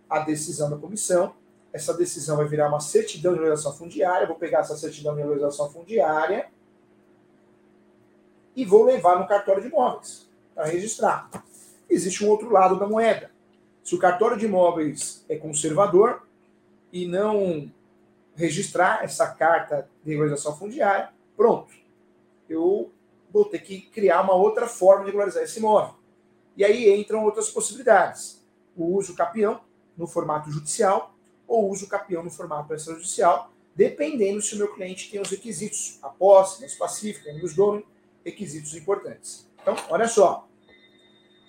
a 0.09 0.21
decisão 0.21 0.71
da 0.71 0.77
comissão. 0.77 1.35
Essa 1.73 1.95
decisão 1.95 2.37
vai 2.37 2.47
virar 2.47 2.69
uma 2.69 2.81
certidão 2.81 3.33
de 3.33 3.39
regulação 3.39 3.73
fundiária. 3.73 4.27
vou 4.27 4.37
pegar 4.37 4.61
essa 4.61 4.77
certidão 4.77 5.15
de 5.15 5.23
regulação 5.23 5.71
fundiária 5.71 6.49
e 8.55 8.65
vou 8.65 8.85
levar 8.85 9.19
no 9.19 9.27
cartório 9.27 9.63
de 9.63 9.69
imóveis 9.69 10.29
para 10.55 10.67
registrar. 10.67 11.31
Existe 11.89 12.25
um 12.25 12.29
outro 12.29 12.51
lado 12.51 12.79
da 12.79 12.87
moeda. 12.87 13.31
Se 13.83 13.95
o 13.95 13.99
cartório 13.99 14.37
de 14.37 14.47
imóveis 14.47 15.25
é 15.29 15.37
conservador 15.37 16.23
e 16.93 17.07
não 17.07 17.71
registrar 18.35 19.03
essa 19.03 19.27
carta 19.27 19.89
de 20.05 20.11
regularização 20.11 20.57
fundiária, 20.57 21.11
pronto. 21.37 21.73
Eu 22.49 22.91
vou 23.33 23.45
ter 23.45 23.61
que 23.61 23.81
criar 23.81 24.21
uma 24.21 24.35
outra 24.35 24.67
forma 24.67 25.01
de 25.01 25.07
regularizar 25.07 25.43
esse 25.43 25.59
imóvel. 25.59 25.95
E 26.57 26.65
aí 26.65 26.93
entram 26.95 27.25
outras 27.25 27.49
possibilidades. 27.51 28.45
O 28.77 28.97
uso 28.97 29.15
capião 29.15 29.61
no 29.97 30.07
formato 30.07 30.51
judicial 30.51 31.15
ou 31.47 31.71
uso 31.71 31.89
capião 31.89 32.23
no 32.23 32.31
formato 32.31 32.73
extrajudicial, 32.75 33.51
dependendo 33.75 34.41
se 34.41 34.55
o 34.55 34.59
meu 34.59 34.73
cliente 34.75 35.11
tem 35.11 35.21
os 35.21 35.31
requisitos, 35.31 35.99
a 36.03 36.09
posse, 36.09 36.65
a 36.65 36.79
pacífica, 36.79 37.31
os 37.43 37.55
donos, 37.55 37.85
requisitos 38.25 38.75
importantes. 38.75 39.49
Então, 39.61 39.77
olha 39.91 40.09
só. 40.09 40.47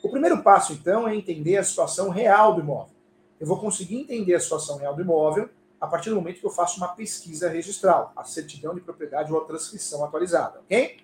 O 0.03 0.09
primeiro 0.09 0.43
passo, 0.43 0.73
então, 0.73 1.07
é 1.07 1.15
entender 1.15 1.57
a 1.57 1.63
situação 1.63 2.09
real 2.09 2.55
do 2.55 2.61
imóvel. 2.61 2.93
Eu 3.39 3.47
vou 3.47 3.59
conseguir 3.59 3.97
entender 3.97 4.35
a 4.35 4.39
situação 4.39 4.77
real 4.77 4.95
do 4.95 5.01
imóvel 5.01 5.49
a 5.79 5.87
partir 5.87 6.09
do 6.09 6.15
momento 6.15 6.39
que 6.39 6.45
eu 6.45 6.49
faço 6.49 6.77
uma 6.77 6.89
pesquisa 6.89 7.49
registral, 7.49 8.13
a 8.15 8.23
certidão 8.23 8.73
de 8.73 8.79
propriedade 8.79 9.31
ou 9.33 9.41
a 9.41 9.45
transcrição 9.45 10.03
atualizada, 10.03 10.59
ok? 10.61 11.02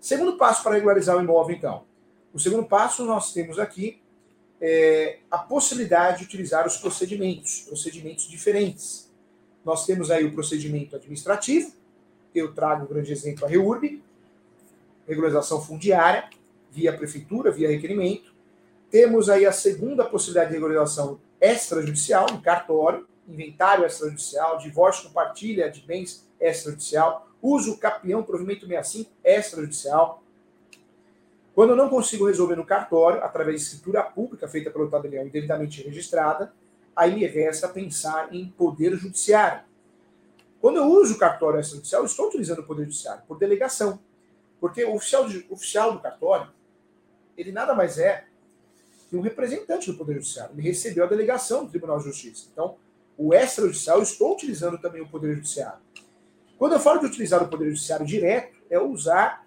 Segundo 0.00 0.36
passo 0.36 0.62
para 0.62 0.74
regularizar 0.74 1.16
o 1.16 1.20
imóvel, 1.20 1.56
então. 1.56 1.84
O 2.32 2.38
segundo 2.38 2.64
passo, 2.64 3.04
nós 3.04 3.32
temos 3.32 3.58
aqui 3.58 4.00
é, 4.60 5.18
a 5.30 5.38
possibilidade 5.38 6.18
de 6.18 6.24
utilizar 6.24 6.66
os 6.66 6.76
procedimentos, 6.76 7.60
procedimentos 7.60 8.28
diferentes. 8.28 9.10
Nós 9.64 9.84
temos 9.84 10.10
aí 10.10 10.24
o 10.24 10.32
procedimento 10.32 10.96
administrativo, 10.96 11.72
eu 12.34 12.54
trago 12.54 12.84
um 12.84 12.88
grande 12.88 13.12
exemplo 13.12 13.44
a 13.44 13.48
REURB, 13.48 14.02
regularização 15.06 15.60
fundiária, 15.60 16.30
via 16.70 16.96
prefeitura, 16.96 17.50
via 17.50 17.68
requerimento. 17.68 18.32
Temos 18.90 19.28
aí 19.28 19.44
a 19.44 19.52
segunda 19.52 20.04
possibilidade 20.04 20.50
de 20.50 20.54
regularização 20.54 21.20
extrajudicial, 21.40 22.26
em 22.32 22.40
cartório, 22.40 23.06
inventário 23.28 23.84
extrajudicial, 23.84 24.58
divórcio 24.58 25.08
com 25.08 25.14
partilha 25.14 25.70
de 25.70 25.80
bens 25.80 26.26
extrajudicial, 26.40 27.29
uso 27.42 27.78
capião, 27.78 28.22
provimento 28.22 28.66
65 28.66 29.10
extrajudicial. 29.24 30.22
Quando 31.54 31.70
eu 31.70 31.76
não 31.76 31.88
consigo 31.88 32.26
resolver 32.26 32.56
no 32.56 32.64
cartório, 32.64 33.22
através 33.22 33.60
de 33.60 33.66
escritura 33.66 34.02
pública 34.02 34.48
feita 34.48 34.70
pelo 34.70 34.88
tabelião 34.88 35.26
e 35.26 35.30
devidamente 35.30 35.82
registrada, 35.82 36.52
aí 36.94 37.14
me 37.14 37.26
resta 37.26 37.68
pensar 37.68 38.34
em 38.34 38.48
poder 38.48 38.96
judiciário. 38.96 39.62
Quando 40.60 40.76
eu 40.76 40.84
uso 40.84 41.14
o 41.14 41.18
cartório 41.18 41.58
extrajudicial, 41.58 42.04
estou 42.04 42.28
utilizando 42.28 42.60
o 42.60 42.64
poder 42.64 42.84
judiciário 42.84 43.22
por 43.26 43.38
delegação. 43.38 43.98
Porque 44.60 44.84
o 44.84 44.94
oficial, 44.94 45.26
oficial 45.48 45.92
do 45.92 46.00
cartório, 46.00 46.48
ele 47.36 47.50
nada 47.50 47.74
mais 47.74 47.98
é 47.98 48.24
que 49.08 49.16
um 49.16 49.20
representante 49.22 49.90
do 49.90 49.96
Poder 49.96 50.14
Judiciário. 50.14 50.52
Ele 50.54 50.62
recebeu 50.62 51.04
a 51.04 51.06
delegação 51.06 51.64
do 51.64 51.70
Tribunal 51.70 51.98
de 51.98 52.04
Justiça. 52.04 52.46
Então, 52.52 52.76
o 53.16 53.34
extrajudicial, 53.34 53.96
eu 53.96 54.02
estou 54.02 54.34
utilizando 54.34 54.78
também 54.78 55.00
o 55.00 55.08
Poder 55.08 55.34
Judiciário. 55.34 55.80
Quando 56.60 56.74
eu 56.74 56.78
falo 56.78 57.00
de 57.00 57.06
utilizar 57.06 57.42
o 57.42 57.48
Poder 57.48 57.70
Judiciário 57.70 58.04
direto, 58.04 58.54
é 58.68 58.78
usar 58.78 59.46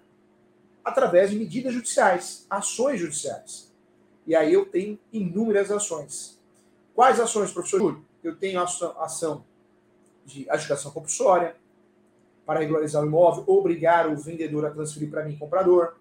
através 0.84 1.30
de 1.30 1.38
medidas 1.38 1.72
judiciais, 1.72 2.44
ações 2.50 2.98
judiciais. 2.98 3.72
E 4.26 4.34
aí 4.34 4.52
eu 4.52 4.66
tenho 4.66 4.98
inúmeras 5.12 5.70
ações. 5.70 6.42
Quais 6.92 7.20
ações, 7.20 7.52
professor 7.52 7.78
Júlio? 7.78 8.04
Eu 8.20 8.34
tenho 8.34 8.60
ação 8.60 9.44
de 10.26 10.50
adjudicação 10.50 10.90
compulsória, 10.90 11.54
para 12.44 12.58
regularizar 12.58 13.00
o 13.00 13.06
imóvel, 13.06 13.44
obrigar 13.46 14.08
o 14.08 14.16
vendedor 14.16 14.66
a 14.66 14.70
transferir 14.72 15.08
para 15.08 15.24
mim, 15.24 15.36
comprador. 15.36 15.94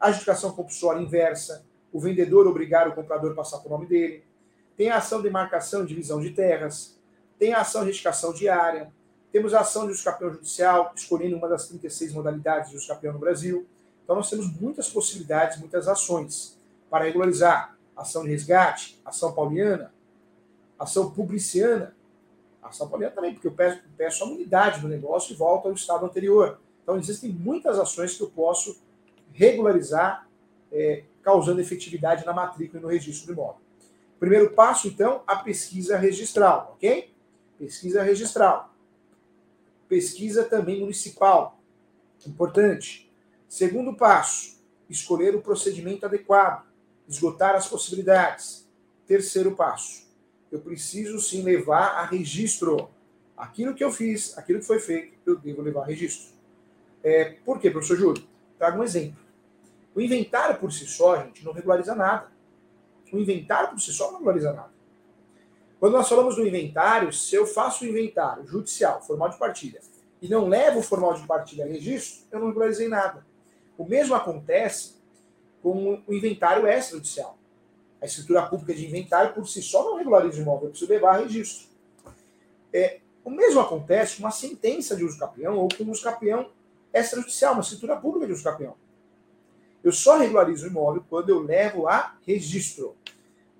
Adjudicação 0.00 0.50
compulsória 0.52 0.98
inversa, 0.98 1.62
o 1.92 2.00
vendedor 2.00 2.46
obrigar 2.46 2.88
o 2.88 2.94
comprador 2.94 3.32
a 3.32 3.34
passar 3.34 3.58
por 3.58 3.70
nome 3.70 3.84
dele. 3.84 4.24
Tem 4.78 4.88
a 4.88 4.96
ação 4.96 5.20
de 5.20 5.28
marcação 5.28 5.82
e 5.82 5.86
divisão 5.86 6.22
de 6.22 6.30
terras. 6.30 6.98
Tem 7.38 7.52
a 7.52 7.60
ação 7.60 7.82
de 7.82 7.88
retificação 7.88 8.32
diária. 8.32 8.90
Temos 9.34 9.52
a 9.52 9.62
ação 9.62 9.88
de 9.88 9.92
escapeão 9.92 10.32
judicial, 10.32 10.92
escolhendo 10.94 11.34
uma 11.34 11.48
das 11.48 11.66
36 11.66 12.12
modalidades 12.12 12.70
de 12.70 12.76
escapeão 12.76 13.14
no 13.14 13.18
Brasil. 13.18 13.66
Então 14.04 14.14
nós 14.14 14.30
temos 14.30 14.46
muitas 14.60 14.88
possibilidades, 14.88 15.58
muitas 15.58 15.88
ações 15.88 16.56
para 16.88 17.06
regularizar. 17.06 17.76
Ação 17.96 18.22
de 18.22 18.30
resgate, 18.30 18.96
ação 19.04 19.32
pauliana, 19.32 19.92
ação 20.78 21.10
publiciana, 21.10 21.96
a 22.62 22.70
São 22.70 22.88
Paulo 22.88 23.10
também, 23.10 23.32
porque 23.32 23.48
eu 23.48 23.52
peço, 23.52 23.82
peço 23.96 24.22
a 24.22 24.28
unidade 24.28 24.80
do 24.80 24.86
negócio 24.86 25.32
e 25.32 25.36
volto 25.36 25.66
ao 25.66 25.74
estado 25.74 26.06
anterior. 26.06 26.60
Então, 26.84 26.96
existem 26.96 27.32
muitas 27.32 27.76
ações 27.76 28.16
que 28.16 28.22
eu 28.22 28.30
posso 28.30 28.78
regularizar, 29.32 30.28
é, 30.70 31.02
causando 31.24 31.60
efetividade 31.60 32.24
na 32.24 32.32
matrícula 32.32 32.78
e 32.78 32.82
no 32.84 32.88
registro 32.88 33.26
do 33.26 33.32
imóvel. 33.32 33.60
Primeiro 34.20 34.50
passo, 34.50 34.86
então, 34.86 35.24
a 35.26 35.34
pesquisa 35.34 35.98
registral, 35.98 36.74
ok? 36.76 37.12
Pesquisa 37.58 38.00
registral. 38.00 38.73
Pesquisa 39.94 40.42
também 40.42 40.80
municipal, 40.80 41.60
importante. 42.26 43.08
Segundo 43.48 43.94
passo, 43.94 44.60
escolher 44.90 45.36
o 45.36 45.40
procedimento 45.40 46.04
adequado, 46.04 46.66
esgotar 47.08 47.54
as 47.54 47.68
possibilidades. 47.68 48.68
Terceiro 49.06 49.54
passo, 49.54 50.08
eu 50.50 50.58
preciso 50.58 51.20
sim 51.20 51.42
levar 51.42 51.90
a 51.90 52.06
registro. 52.06 52.90
Aquilo 53.36 53.72
que 53.72 53.84
eu 53.84 53.92
fiz, 53.92 54.36
aquilo 54.36 54.58
que 54.58 54.66
foi 54.66 54.80
feito, 54.80 55.16
eu 55.24 55.38
devo 55.38 55.62
levar 55.62 55.82
a 55.82 55.86
registro. 55.86 56.34
É, 57.00 57.36
por 57.44 57.60
quê, 57.60 57.70
professor 57.70 57.96
Júlio? 57.96 58.26
Trago 58.58 58.80
um 58.80 58.82
exemplo. 58.82 59.22
O 59.94 60.00
inventário 60.00 60.58
por 60.58 60.72
si 60.72 60.88
só, 60.88 61.22
gente, 61.22 61.44
não 61.44 61.52
regulariza 61.52 61.94
nada. 61.94 62.32
O 63.12 63.16
inventário 63.16 63.70
por 63.70 63.80
si 63.80 63.92
só 63.92 64.10
não 64.10 64.18
regulariza 64.18 64.52
nada. 64.52 64.73
Quando 65.84 65.98
nós 65.98 66.08
falamos 66.08 66.36
do 66.36 66.46
inventário, 66.46 67.12
se 67.12 67.36
eu 67.36 67.44
faço 67.44 67.84
o 67.84 67.86
inventário 67.86 68.46
judicial, 68.46 69.02
formal 69.02 69.28
de 69.28 69.36
partilha, 69.36 69.82
e 70.22 70.26
não 70.26 70.48
levo 70.48 70.78
o 70.78 70.82
formal 70.82 71.12
de 71.12 71.26
partilha 71.26 71.66
a 71.66 71.68
registro, 71.68 72.24
eu 72.32 72.40
não 72.40 72.46
regularizei 72.46 72.88
nada. 72.88 73.22
O 73.76 73.84
mesmo 73.84 74.14
acontece 74.14 74.94
com 75.62 76.02
o 76.06 76.14
inventário 76.14 76.66
extrajudicial. 76.66 77.36
A 78.00 78.06
escritura 78.06 78.46
pública 78.46 78.72
de 78.72 78.86
inventário, 78.86 79.34
por 79.34 79.46
si 79.46 79.60
só, 79.60 79.84
não 79.84 79.98
regulariza 79.98 80.38
o 80.38 80.40
imóvel, 80.40 80.68
eu 80.68 80.70
preciso 80.70 80.90
levar 80.90 81.16
a 81.16 81.18
registro. 81.18 81.68
É, 82.72 83.00
o 83.22 83.28
mesmo 83.28 83.60
acontece 83.60 84.16
com 84.16 84.22
uma 84.22 84.30
sentença 84.30 84.96
de 84.96 85.04
uso 85.04 85.18
capião 85.18 85.58
ou 85.58 85.68
com 85.68 85.84
uso 85.90 86.02
capião 86.02 86.48
extrajudicial, 86.94 87.52
uma 87.52 87.60
escritura 87.60 87.94
pública 87.98 88.26
de 88.26 88.32
uso 88.32 88.42
capião. 88.42 88.74
Eu 89.84 89.92
só 89.92 90.16
regularizo 90.16 90.64
o 90.64 90.70
imóvel 90.70 91.04
quando 91.10 91.28
eu 91.28 91.40
levo 91.40 91.86
a 91.86 92.16
registro. 92.26 92.96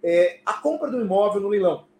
É, 0.02 0.40
a 0.46 0.54
compra 0.54 0.90
do 0.90 1.02
imóvel 1.02 1.42
no 1.42 1.48
leilão. 1.50 1.92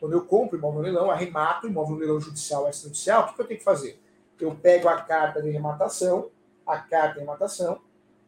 Quando 0.00 0.14
eu 0.14 0.24
compro 0.24 0.56
imóvel 0.56 0.78
no 0.78 0.84
leilão, 0.84 1.10
arremato 1.10 1.66
imóvel 1.66 1.94
no 1.94 2.00
leilão 2.00 2.20
judicial 2.20 2.68
extrajudicial, 2.68 3.22
o 3.22 3.26
que, 3.28 3.34
que 3.34 3.40
eu 3.42 3.46
tenho 3.46 3.58
que 3.58 3.64
fazer? 3.64 4.00
Eu 4.40 4.54
pego 4.54 4.88
a 4.88 5.02
carta 5.02 5.42
de 5.42 5.50
arrematação, 5.50 6.30
a 6.66 6.78
carta 6.78 7.12
de 7.12 7.18
arrematação, 7.18 7.82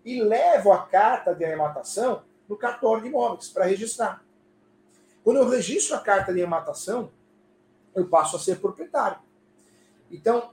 e 0.04 0.22
levo 0.22 0.70
a 0.70 0.86
carta 0.86 1.34
de 1.34 1.42
arrematação 1.42 2.22
no 2.46 2.56
cartório 2.56 3.02
de 3.02 3.08
imóveis 3.08 3.48
para 3.48 3.64
registrar. 3.64 4.22
Quando 5.24 5.38
eu 5.38 5.48
registro 5.48 5.96
a 5.96 6.00
carta 6.00 6.34
de 6.34 6.42
arrematação, 6.42 7.10
eu 7.94 8.06
passo 8.06 8.36
a 8.36 8.38
ser 8.38 8.60
proprietário. 8.60 9.18
Então, 10.10 10.50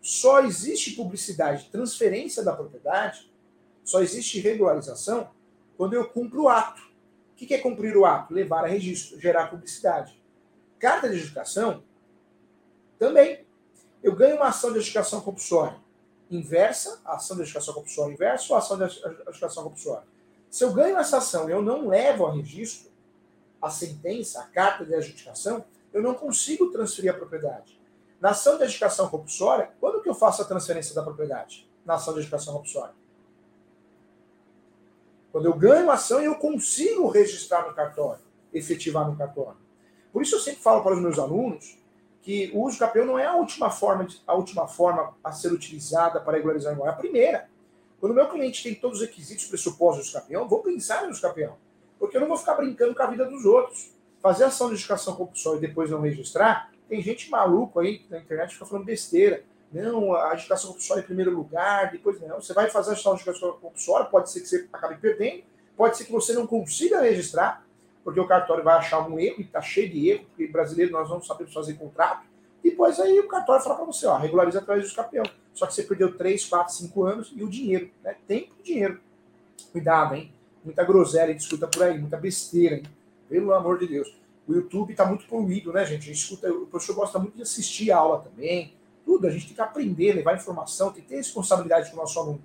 só 0.00 0.40
existe 0.40 0.92
publicidade, 0.92 1.68
transferência 1.70 2.42
da 2.42 2.54
propriedade, 2.54 3.30
só 3.84 4.00
existe 4.00 4.40
regularização 4.40 5.30
quando 5.76 5.92
eu 5.92 6.08
cumpro 6.08 6.44
o 6.44 6.48
ato. 6.48 6.80
O 7.32 7.36
que 7.36 7.52
é 7.52 7.58
cumprir 7.58 7.94
o 7.96 8.06
ato? 8.06 8.32
Levar 8.32 8.64
a 8.64 8.68
registro, 8.68 9.20
gerar 9.20 9.48
publicidade. 9.48 10.18
Carta 10.78 11.08
de 11.08 11.16
adjudicação, 11.16 11.82
também. 12.98 13.44
Eu 14.02 14.14
ganho 14.14 14.36
uma 14.36 14.48
ação 14.48 14.70
de 14.70 14.76
adjudicação 14.76 15.20
compulsória 15.20 15.76
inversa, 16.30 17.00
ação 17.04 17.36
de 17.36 17.42
adjudicação 17.42 17.74
compulsória 17.74 18.12
inversa 18.12 18.52
ou 18.52 18.58
ação 18.58 18.76
de 18.76 18.84
adjudicação 18.84 19.62
compulsória. 19.62 20.06
Se 20.50 20.64
eu 20.64 20.72
ganho 20.72 20.96
essa 20.96 21.18
ação 21.18 21.48
e 21.48 21.52
eu 21.52 21.62
não 21.62 21.88
levo 21.88 22.26
a 22.26 22.32
registro 22.32 22.90
a 23.60 23.70
sentença, 23.70 24.40
a 24.40 24.44
carta 24.44 24.84
de 24.84 24.94
adjudicação, 24.94 25.64
eu 25.92 26.02
não 26.02 26.14
consigo 26.14 26.70
transferir 26.70 27.10
a 27.10 27.14
propriedade. 27.14 27.80
Na 28.20 28.30
ação 28.30 28.56
de 28.56 28.64
adjudicação 28.64 29.08
compulsória, 29.08 29.70
quando 29.80 30.02
que 30.02 30.08
eu 30.08 30.14
faço 30.14 30.42
a 30.42 30.44
transferência 30.44 30.94
da 30.94 31.02
propriedade? 31.02 31.68
Na 31.84 31.94
ação 31.94 32.12
de 32.12 32.20
adjudicação 32.20 32.54
compulsória. 32.54 32.94
Quando 35.32 35.46
eu 35.46 35.54
ganho 35.54 35.90
a 35.90 35.94
ação 35.94 36.20
e 36.20 36.24
eu 36.24 36.34
consigo 36.36 37.08
registrar 37.08 37.66
no 37.66 37.74
cartório, 37.74 38.22
efetivar 38.52 39.08
no 39.08 39.16
cartório. 39.16 39.65
Por 40.16 40.22
isso 40.22 40.36
eu 40.36 40.40
sempre 40.40 40.62
falo 40.62 40.82
para 40.82 40.94
os 40.94 40.98
meus 41.02 41.18
alunos 41.18 41.76
que 42.22 42.50
o 42.54 42.62
uso 42.62 42.78
campeão 42.78 43.04
não 43.04 43.18
é 43.18 43.26
a 43.26 43.34
última 43.34 43.70
forma, 43.70 44.06
de, 44.06 44.18
a 44.26 44.32
última 44.32 44.66
forma 44.66 45.14
a 45.22 45.30
ser 45.30 45.52
utilizada 45.52 46.18
para 46.18 46.38
regularizar 46.38 46.72
o 46.72 46.74
imóvel, 46.74 46.90
é 46.90 46.94
a 46.94 46.98
primeira. 46.98 47.50
Quando 48.00 48.12
o 48.12 48.14
meu 48.14 48.26
cliente 48.26 48.62
tem 48.62 48.74
todos 48.74 49.02
os 49.02 49.06
requisitos 49.06 49.44
pressupostos 49.44 50.10
do 50.10 50.18
campeão, 50.18 50.48
vou 50.48 50.62
pensar 50.62 51.06
no 51.06 51.20
campeão. 51.20 51.58
Porque 51.98 52.16
eu 52.16 52.22
não 52.22 52.28
vou 52.28 52.38
ficar 52.38 52.54
brincando 52.54 52.94
com 52.94 53.02
a 53.02 53.06
vida 53.08 53.26
dos 53.26 53.44
outros. 53.44 53.90
Fazer 54.22 54.44
ação 54.44 54.70
de 54.70 54.76
educação 54.76 55.14
compulsória 55.14 55.58
e 55.58 55.60
depois 55.60 55.90
não 55.90 56.00
registrar, 56.00 56.72
tem 56.88 57.02
gente 57.02 57.30
maluco 57.30 57.78
aí 57.78 58.06
na 58.08 58.18
internet 58.18 58.48
que 58.48 58.54
fica 58.54 58.64
falando 58.64 58.86
besteira. 58.86 59.44
Não, 59.70 60.14
a 60.14 60.32
educação 60.32 60.70
compulsória 60.70 61.02
em 61.02 61.04
primeiro 61.04 61.30
lugar, 61.30 61.92
depois 61.92 62.18
não. 62.22 62.40
Você 62.40 62.54
vai 62.54 62.70
fazer 62.70 62.92
a 62.92 62.94
ação 62.94 63.14
de 63.16 63.20
educação 63.20 63.52
compulsória, 63.60 64.06
pode 64.06 64.30
ser 64.30 64.40
que 64.40 64.46
você 64.46 64.66
acabe 64.72 64.96
perdendo, 64.96 65.42
pode 65.76 65.98
ser 65.98 66.06
que 66.06 66.12
você 66.12 66.32
não 66.32 66.46
consiga 66.46 67.02
registrar, 67.02 67.65
porque 68.06 68.20
o 68.20 68.26
cartório 68.28 68.62
vai 68.62 68.76
achar 68.76 69.00
um 69.00 69.18
erro, 69.18 69.40
e 69.40 69.42
está 69.42 69.60
cheio 69.60 69.90
de 69.90 70.10
erro, 70.10 70.24
porque 70.26 70.46
brasileiro 70.46 70.92
nós 70.92 71.10
não 71.10 71.20
sabemos 71.20 71.52
fazer 71.52 71.74
contrato. 71.74 72.24
Depois 72.62 73.00
aí 73.00 73.18
o 73.18 73.26
cartório 73.26 73.64
fala 73.64 73.74
para 73.74 73.84
você, 73.84 74.06
ó, 74.06 74.16
regulariza 74.16 74.60
através 74.60 74.88
do 74.88 74.94
campeão. 74.94 75.24
Só 75.52 75.66
que 75.66 75.74
você 75.74 75.82
perdeu 75.82 76.16
3, 76.16 76.44
4, 76.44 76.72
5 76.72 77.02
anos 77.02 77.32
e 77.34 77.42
o 77.42 77.48
dinheiro, 77.48 77.90
né? 78.04 78.14
Tempo 78.28 78.54
e 78.60 78.62
dinheiro. 78.62 79.00
Cuidado, 79.72 80.14
hein? 80.14 80.32
Muita 80.64 80.84
groselha 80.84 81.34
discuta 81.34 81.66
por 81.66 81.82
aí, 81.82 81.98
muita 81.98 82.16
besteira, 82.16 82.76
hein? 82.76 82.84
Pelo 83.28 83.52
amor 83.52 83.80
de 83.80 83.88
Deus. 83.88 84.16
O 84.46 84.54
YouTube 84.54 84.92
está 84.92 85.04
muito 85.04 85.26
poluído, 85.26 85.72
né, 85.72 85.84
gente? 85.84 86.02
A 86.02 86.14
gente 86.14 86.22
escuta, 86.22 86.48
o 86.48 86.66
professor 86.66 86.94
gosta 86.94 87.18
muito 87.18 87.34
de 87.34 87.42
assistir 87.42 87.90
a 87.90 87.96
aula 87.96 88.20
também. 88.20 88.72
Tudo, 89.04 89.26
a 89.26 89.30
gente 89.30 89.46
tem 89.46 89.56
que 89.56 89.60
aprender, 89.60 90.12
levar 90.12 90.36
informação, 90.36 90.92
tem 90.92 91.02
que 91.02 91.08
ter 91.08 91.16
responsabilidade 91.16 91.90
com 91.90 91.96
o 91.96 92.00
nosso 92.00 92.16
aluno. 92.20 92.40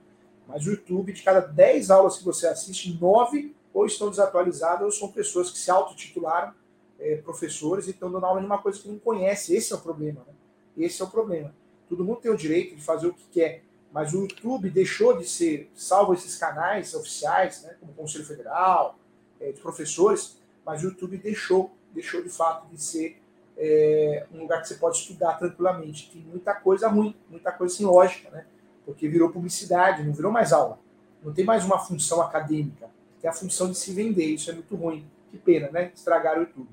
Mas 0.48 0.66
o 0.66 0.72
YouTube, 0.72 1.14
de 1.14 1.22
cada 1.22 1.40
10 1.40 1.92
aulas 1.92 2.18
que 2.18 2.26
você 2.26 2.48
assiste, 2.48 2.98
9 3.00 3.54
ou 3.74 3.86
estão 3.86 4.10
desatualizadas 4.10 4.84
ou 4.84 4.92
são 4.92 5.12
pessoas 5.12 5.50
que 5.52 5.58
se 5.58 5.72
autotitularam 5.72 6.54
é, 7.00 7.16
professores 7.18 7.88
e 7.88 7.92
estão 7.92 8.12
dando 8.12 8.26
aula 8.26 8.40
de 8.40 8.46
uma 8.46 8.58
coisa 8.60 8.80
que 8.80 8.88
não 8.88 9.00
conhece. 9.00 9.56
Esse 9.56 9.74
é 9.74 9.76
o 9.76 9.80
problema. 9.80 10.22
Né? 10.28 10.86
Esse 10.86 11.02
é 11.02 11.06
o 11.06 11.10
problema. 11.10 11.54
Todo 11.90 12.04
mundo 12.04 12.22
tem 12.22 12.32
o 12.32 12.38
direito 12.38 12.76
de 12.76 12.82
fazer 12.82 13.08
o 13.08 13.14
que 13.14 13.26
quer, 13.32 13.64
mas 13.92 14.14
o 14.14 14.22
YouTube 14.22 14.70
deixou 14.70 15.18
de 15.18 15.28
ser, 15.28 15.70
salvo 15.76 16.14
esses 16.14 16.38
canais 16.38 16.94
oficiais, 16.94 17.64
né, 17.64 17.76
como 17.80 17.92
o 17.92 17.96
Conselho 17.96 18.26
Federal, 18.26 18.98
é, 19.40 19.52
de 19.52 19.60
professores, 19.60 20.40
mas 20.66 20.84
o 20.84 20.86
YouTube 20.86 21.18
deixou, 21.18 21.72
deixou 21.94 22.22
de 22.22 22.30
fato 22.30 22.68
de 22.70 22.82
ser 22.82 23.22
é, 23.58 24.26
um 24.32 24.42
lugar 24.42 24.62
que 24.62 24.70
você 24.70 24.76
pode 24.76 24.98
estudar 24.98 25.34
tranquilamente. 25.34 26.10
Tem 26.12 26.22
muita 26.22 26.54
coisa 26.54 26.88
ruim, 26.88 27.16
muita 27.30 27.52
coisa 27.52 27.76
sem 27.76 27.86
lógica, 27.86 28.30
né? 28.30 28.46
Porque 28.86 29.08
virou 29.08 29.30
publicidade, 29.30 30.04
não 30.04 30.14
virou 30.14 30.32
mais 30.32 30.54
aula. 30.54 30.80
Não 31.24 31.34
tem 31.34 31.44
mais 31.44 31.66
uma 31.66 31.78
função 31.78 32.22
acadêmica. 32.22 32.90
Tem 33.22 33.30
a 33.30 33.34
função 33.34 33.70
de 33.70 33.78
se 33.78 33.94
vender. 33.94 34.26
Isso 34.26 34.50
é 34.50 34.54
muito 34.54 34.76
ruim. 34.76 35.06
Que 35.30 35.38
pena, 35.38 35.70
né? 35.70 35.92
Estragar 35.94 36.38
o 36.38 36.42
YouTube. 36.42 36.70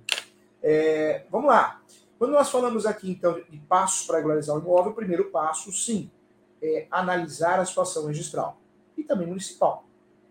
É, 0.62 1.24
vamos 1.30 1.48
lá. 1.48 1.80
Quando 2.18 2.32
nós 2.32 2.50
falamos 2.50 2.84
aqui, 2.84 3.10
então, 3.10 3.40
de 3.48 3.58
passos 3.58 4.06
para 4.06 4.16
regularizar 4.16 4.56
o 4.56 4.60
imóvel, 4.60 4.92
o 4.92 4.94
primeiro 4.94 5.26
passo, 5.30 5.70
sim, 5.70 6.10
é 6.60 6.86
analisar 6.90 7.60
a 7.60 7.64
situação 7.64 8.06
registral 8.06 8.58
e 8.96 9.04
também 9.04 9.26
municipal. 9.26 9.84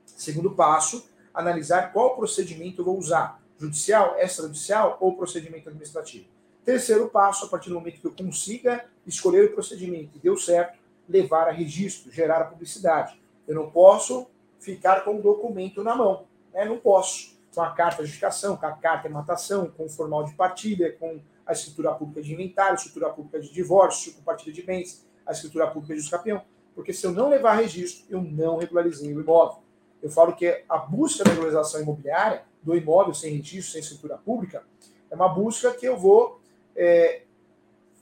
Segundo 0.06 0.52
passo, 0.52 1.08
analisar 1.34 1.94
qual 1.94 2.16
procedimento 2.16 2.82
eu 2.82 2.86
vou 2.86 2.98
usar, 2.98 3.42
judicial, 3.58 4.18
extrajudicial 4.18 4.98
ou 5.00 5.16
procedimento 5.16 5.70
administrativo. 5.70 6.26
Terceiro 6.66 7.08
passo, 7.08 7.46
a 7.46 7.48
partir 7.48 7.70
do 7.70 7.76
momento 7.76 8.02
que 8.02 8.08
eu 8.08 8.12
consiga 8.12 8.84
escolher 9.06 9.46
o 9.46 9.54
procedimento 9.54 10.18
e 10.18 10.20
deu 10.20 10.36
certo, 10.36 10.78
levar 11.08 11.48
a 11.48 11.52
registro, 11.52 12.12
gerar 12.12 12.42
a 12.42 12.46
publicidade. 12.46 13.18
Eu 13.48 13.56
não 13.56 13.72
posso 13.72 14.28
ficar 14.68 15.06
com 15.06 15.18
o 15.18 15.22
documento 15.22 15.82
na 15.82 15.96
mão, 15.96 16.26
né? 16.54 16.66
não 16.66 16.78
posso. 16.78 17.38
Com 17.56 17.62
a 17.62 17.72
carta 17.72 18.04
de 18.04 18.04
justificação, 18.04 18.56
com 18.56 18.66
a 18.66 18.74
carta 18.74 19.08
de 19.08 19.14
matação, 19.14 19.72
com 19.76 19.86
o 19.86 19.90
formal 19.90 20.26
de 20.26 20.34
partilha, 20.36 20.92
com 20.92 21.20
a 21.46 21.54
escritura 21.54 21.94
pública 21.94 22.22
de 22.22 22.34
inventário, 22.34 22.74
a 22.74 22.76
escritura 22.76 23.10
pública 23.10 23.40
de 23.40 23.52
divórcio, 23.52 24.14
com 24.14 24.22
partilha 24.22 24.54
de 24.54 24.62
bens, 24.62 25.08
a 25.26 25.32
escritura 25.32 25.66
pública 25.66 25.96
de 25.96 26.02
escapião. 26.02 26.42
Porque 26.76 26.94
se 26.94 27.08
eu 27.08 27.12
não 27.12 27.30
levar 27.30 27.56
registro, 27.56 28.06
eu 28.10 28.22
não 28.22 28.58
regularizei 28.58 29.12
o 29.16 29.22
imóvel. 29.22 29.64
Eu 30.04 30.10
falo 30.12 30.36
que 30.36 30.64
a 30.70 30.78
busca 30.78 31.24
da 31.24 31.32
regularização 31.32 31.82
imobiliária 31.82 32.44
do 32.62 32.76
imóvel 32.76 33.14
sem 33.14 33.34
registro, 33.36 33.72
sem 33.72 33.82
escritura 33.82 34.18
pública, 34.18 34.64
é 35.10 35.16
uma 35.16 35.30
busca 35.30 35.72
que 35.72 35.88
eu 35.88 35.98
vou 35.98 36.40
é, 36.76 37.24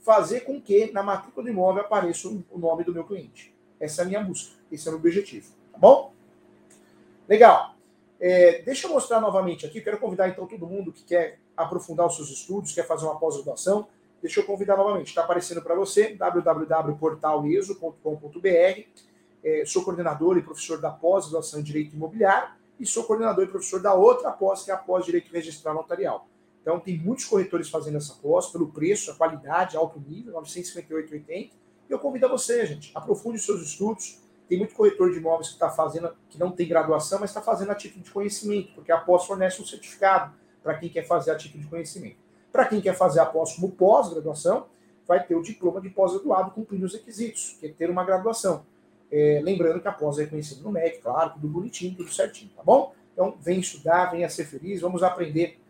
fazer 0.02 0.40
com 0.40 0.60
que 0.60 0.92
na 0.92 1.02
matrícula 1.02 1.44
do 1.44 1.50
imóvel 1.50 1.82
apareça 1.82 2.28
o 2.28 2.58
nome 2.58 2.84
do 2.84 2.92
meu 2.92 3.04
cliente. 3.04 3.54
Essa 3.80 4.02
é 4.02 4.04
a 4.04 4.08
minha 4.08 4.20
busca, 4.22 4.54
esse 4.70 4.86
é 4.86 4.90
o 4.90 4.94
meu 4.94 5.00
objetivo. 5.00 5.50
Tá 5.72 5.78
bom? 5.78 6.15
Legal. 7.28 7.74
É, 8.18 8.62
deixa 8.62 8.86
eu 8.86 8.92
mostrar 8.92 9.20
novamente 9.20 9.66
aqui. 9.66 9.80
Quero 9.80 9.98
convidar 9.98 10.28
então 10.28 10.46
todo 10.46 10.66
mundo 10.66 10.92
que 10.92 11.04
quer 11.04 11.38
aprofundar 11.56 12.06
os 12.06 12.16
seus 12.16 12.30
estudos, 12.30 12.72
quer 12.72 12.86
fazer 12.86 13.04
uma 13.04 13.18
pós-graduação. 13.18 13.88
Deixa 14.22 14.40
eu 14.40 14.44
convidar 14.44 14.76
novamente. 14.76 15.08
Está 15.08 15.22
aparecendo 15.22 15.62
para 15.62 15.74
você 15.74 16.14
www.portaleso.com.br. 16.14 18.80
É, 19.44 19.64
sou 19.66 19.84
coordenador 19.84 20.38
e 20.38 20.42
professor 20.42 20.80
da 20.80 20.90
pós-graduação 20.90 21.60
em 21.60 21.62
Direito 21.62 21.94
Imobiliário 21.94 22.56
e 22.78 22.86
sou 22.86 23.04
coordenador 23.04 23.44
e 23.44 23.48
professor 23.48 23.80
da 23.80 23.94
outra 23.94 24.30
pós, 24.30 24.64
que 24.64 24.70
é 24.70 24.74
a 24.74 24.76
pós-Direito 24.76 25.32
Registral 25.32 25.74
Notarial. 25.74 26.28
Então, 26.60 26.80
tem 26.80 26.98
muitos 26.98 27.24
corretores 27.24 27.70
fazendo 27.70 27.96
essa 27.96 28.14
pós, 28.14 28.48
pelo 28.48 28.68
preço, 28.68 29.10
a 29.10 29.14
qualidade, 29.14 29.76
alto 29.76 30.00
nível, 30.00 30.34
958,80. 30.34 31.24
E 31.28 31.52
eu 31.88 31.98
convido 31.98 32.26
a 32.26 32.28
você, 32.28 32.66
gente, 32.66 32.90
aprofunde 32.94 33.36
os 33.36 33.44
seus 33.44 33.62
estudos. 33.62 34.20
Tem 34.48 34.58
muito 34.58 34.74
corretor 34.74 35.10
de 35.10 35.18
imóveis 35.18 35.48
que 35.48 35.54
está 35.54 35.70
fazendo, 35.70 36.10
que 36.28 36.38
não 36.38 36.52
tem 36.52 36.68
graduação, 36.68 37.18
mas 37.18 37.30
está 37.30 37.42
fazendo 37.42 37.70
a 37.70 37.74
título 37.74 38.04
de 38.04 38.10
conhecimento, 38.10 38.72
porque 38.74 38.92
a 38.92 38.98
pós 38.98 39.24
fornece 39.24 39.60
um 39.60 39.66
certificado 39.66 40.32
para 40.62 40.74
quem 40.78 40.88
quer 40.88 41.06
fazer 41.06 41.32
a 41.32 41.36
título 41.36 41.62
de 41.62 41.68
conhecimento. 41.68 42.16
Para 42.52 42.64
quem 42.66 42.80
quer 42.80 42.94
fazer 42.94 43.20
a 43.20 43.26
pós 43.26 43.54
como 43.54 43.72
pós-graduação, 43.72 44.66
vai 45.06 45.24
ter 45.24 45.34
o 45.34 45.42
diploma 45.42 45.80
de 45.80 45.90
pós-graduado 45.90 46.50
cumprindo 46.52 46.86
os 46.86 46.94
requisitos, 46.94 47.56
que 47.60 47.66
é 47.66 47.68
ter 47.70 47.90
uma 47.90 48.04
graduação. 48.04 48.64
É, 49.10 49.40
lembrando 49.42 49.80
que 49.80 49.88
a 49.88 49.92
pós 49.92 50.18
é 50.18 50.22
reconhecida 50.22 50.62
no 50.62 50.72
MEC, 50.72 50.98
claro, 50.98 51.34
tudo 51.34 51.48
bonitinho, 51.48 51.94
tudo 51.94 52.12
certinho, 52.12 52.50
tá 52.56 52.62
bom? 52.62 52.92
Então, 53.12 53.36
vem 53.40 53.60
estudar, 53.60 54.10
venha 54.10 54.28
ser 54.28 54.44
feliz, 54.44 54.80
vamos 54.80 55.02
aprender 55.02 55.60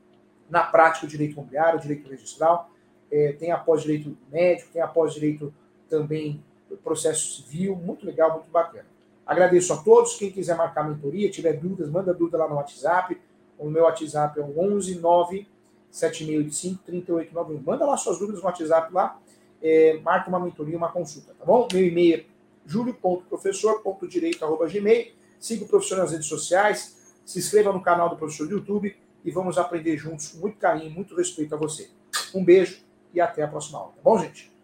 na 0.49 0.63
prática 0.63 1.07
o 1.07 1.09
direito 1.09 1.33
imobiliário, 1.33 1.79
o 1.79 1.83
direito 1.83 2.09
registral, 2.09 2.71
é, 3.11 3.33
tem 3.33 3.53
após 3.53 3.83
direito 3.83 4.17
médico, 4.31 4.71
tem 4.73 4.83
após 4.83 5.15
direito 5.15 5.53
também 5.89 6.43
processo 6.83 7.43
civil, 7.43 7.77
muito 7.77 8.05
legal, 8.05 8.33
muito 8.33 8.51
bacana. 8.51 8.87
Agradeço 9.27 9.73
a 9.73 9.79
todos, 9.79 10.17
quem 10.17 10.31
quiser 10.31 10.57
marcar 10.57 10.89
mentoria, 10.89 11.31
tiver 11.31 11.55
dúvidas, 11.55 11.91
manda 11.91 12.15
dúvida 12.15 12.39
lá 12.39 12.49
no 12.49 12.55
WhatsApp, 12.57 13.19
o 13.59 13.69
meu 13.69 13.83
WhatsApp 13.85 14.39
é 14.39 14.43
o 14.43 14.59
11 14.59 15.01
9 15.01 15.49
7685 15.91 16.83
3891. 16.85 17.63
Manda 17.63 17.87
lá 17.87 17.97
suas 17.97 18.19
dúvidas 18.19 18.41
no 18.41 18.47
WhatsApp 18.47 18.93
lá, 18.93 19.19
é, 19.63 19.99
marca 20.01 20.29
uma 20.29 20.39
mentoria, 20.39 20.77
uma 20.77 20.93
consulta, 20.93 21.35
tá 21.39 21.45
bom? 21.45 21.67
Meu 21.73 21.87
e-mail 21.87 22.21
é 22.21 22.25
julio.professor.direito.gmail. 22.67 25.13
Siga 25.39 25.65
o 25.65 25.69
professor 25.69 25.99
nas 25.99 26.13
redes 26.13 26.27
sociais, 26.27 27.15
se 27.25 27.39
inscreva 27.39 27.73
no 27.73 27.81
canal 27.81 28.09
do 28.09 28.17
professor 28.17 28.47
do 28.47 28.55
YouTube 28.55 28.97
e 29.25 29.31
vamos 29.31 29.59
aprender 29.59 29.97
juntos 29.97 30.29
com 30.29 30.39
muito 30.39 30.59
carinho, 30.59 30.91
muito 30.91 31.17
respeito 31.17 31.55
a 31.55 31.59
você. 31.59 31.89
Um 32.35 32.45
beijo 32.45 32.85
e 33.13 33.21
até 33.21 33.43
a 33.43 33.49
próxima 33.49 33.79
aula, 33.79 33.93
tá 33.93 34.01
bom, 34.03 34.19
gente? 34.19 34.56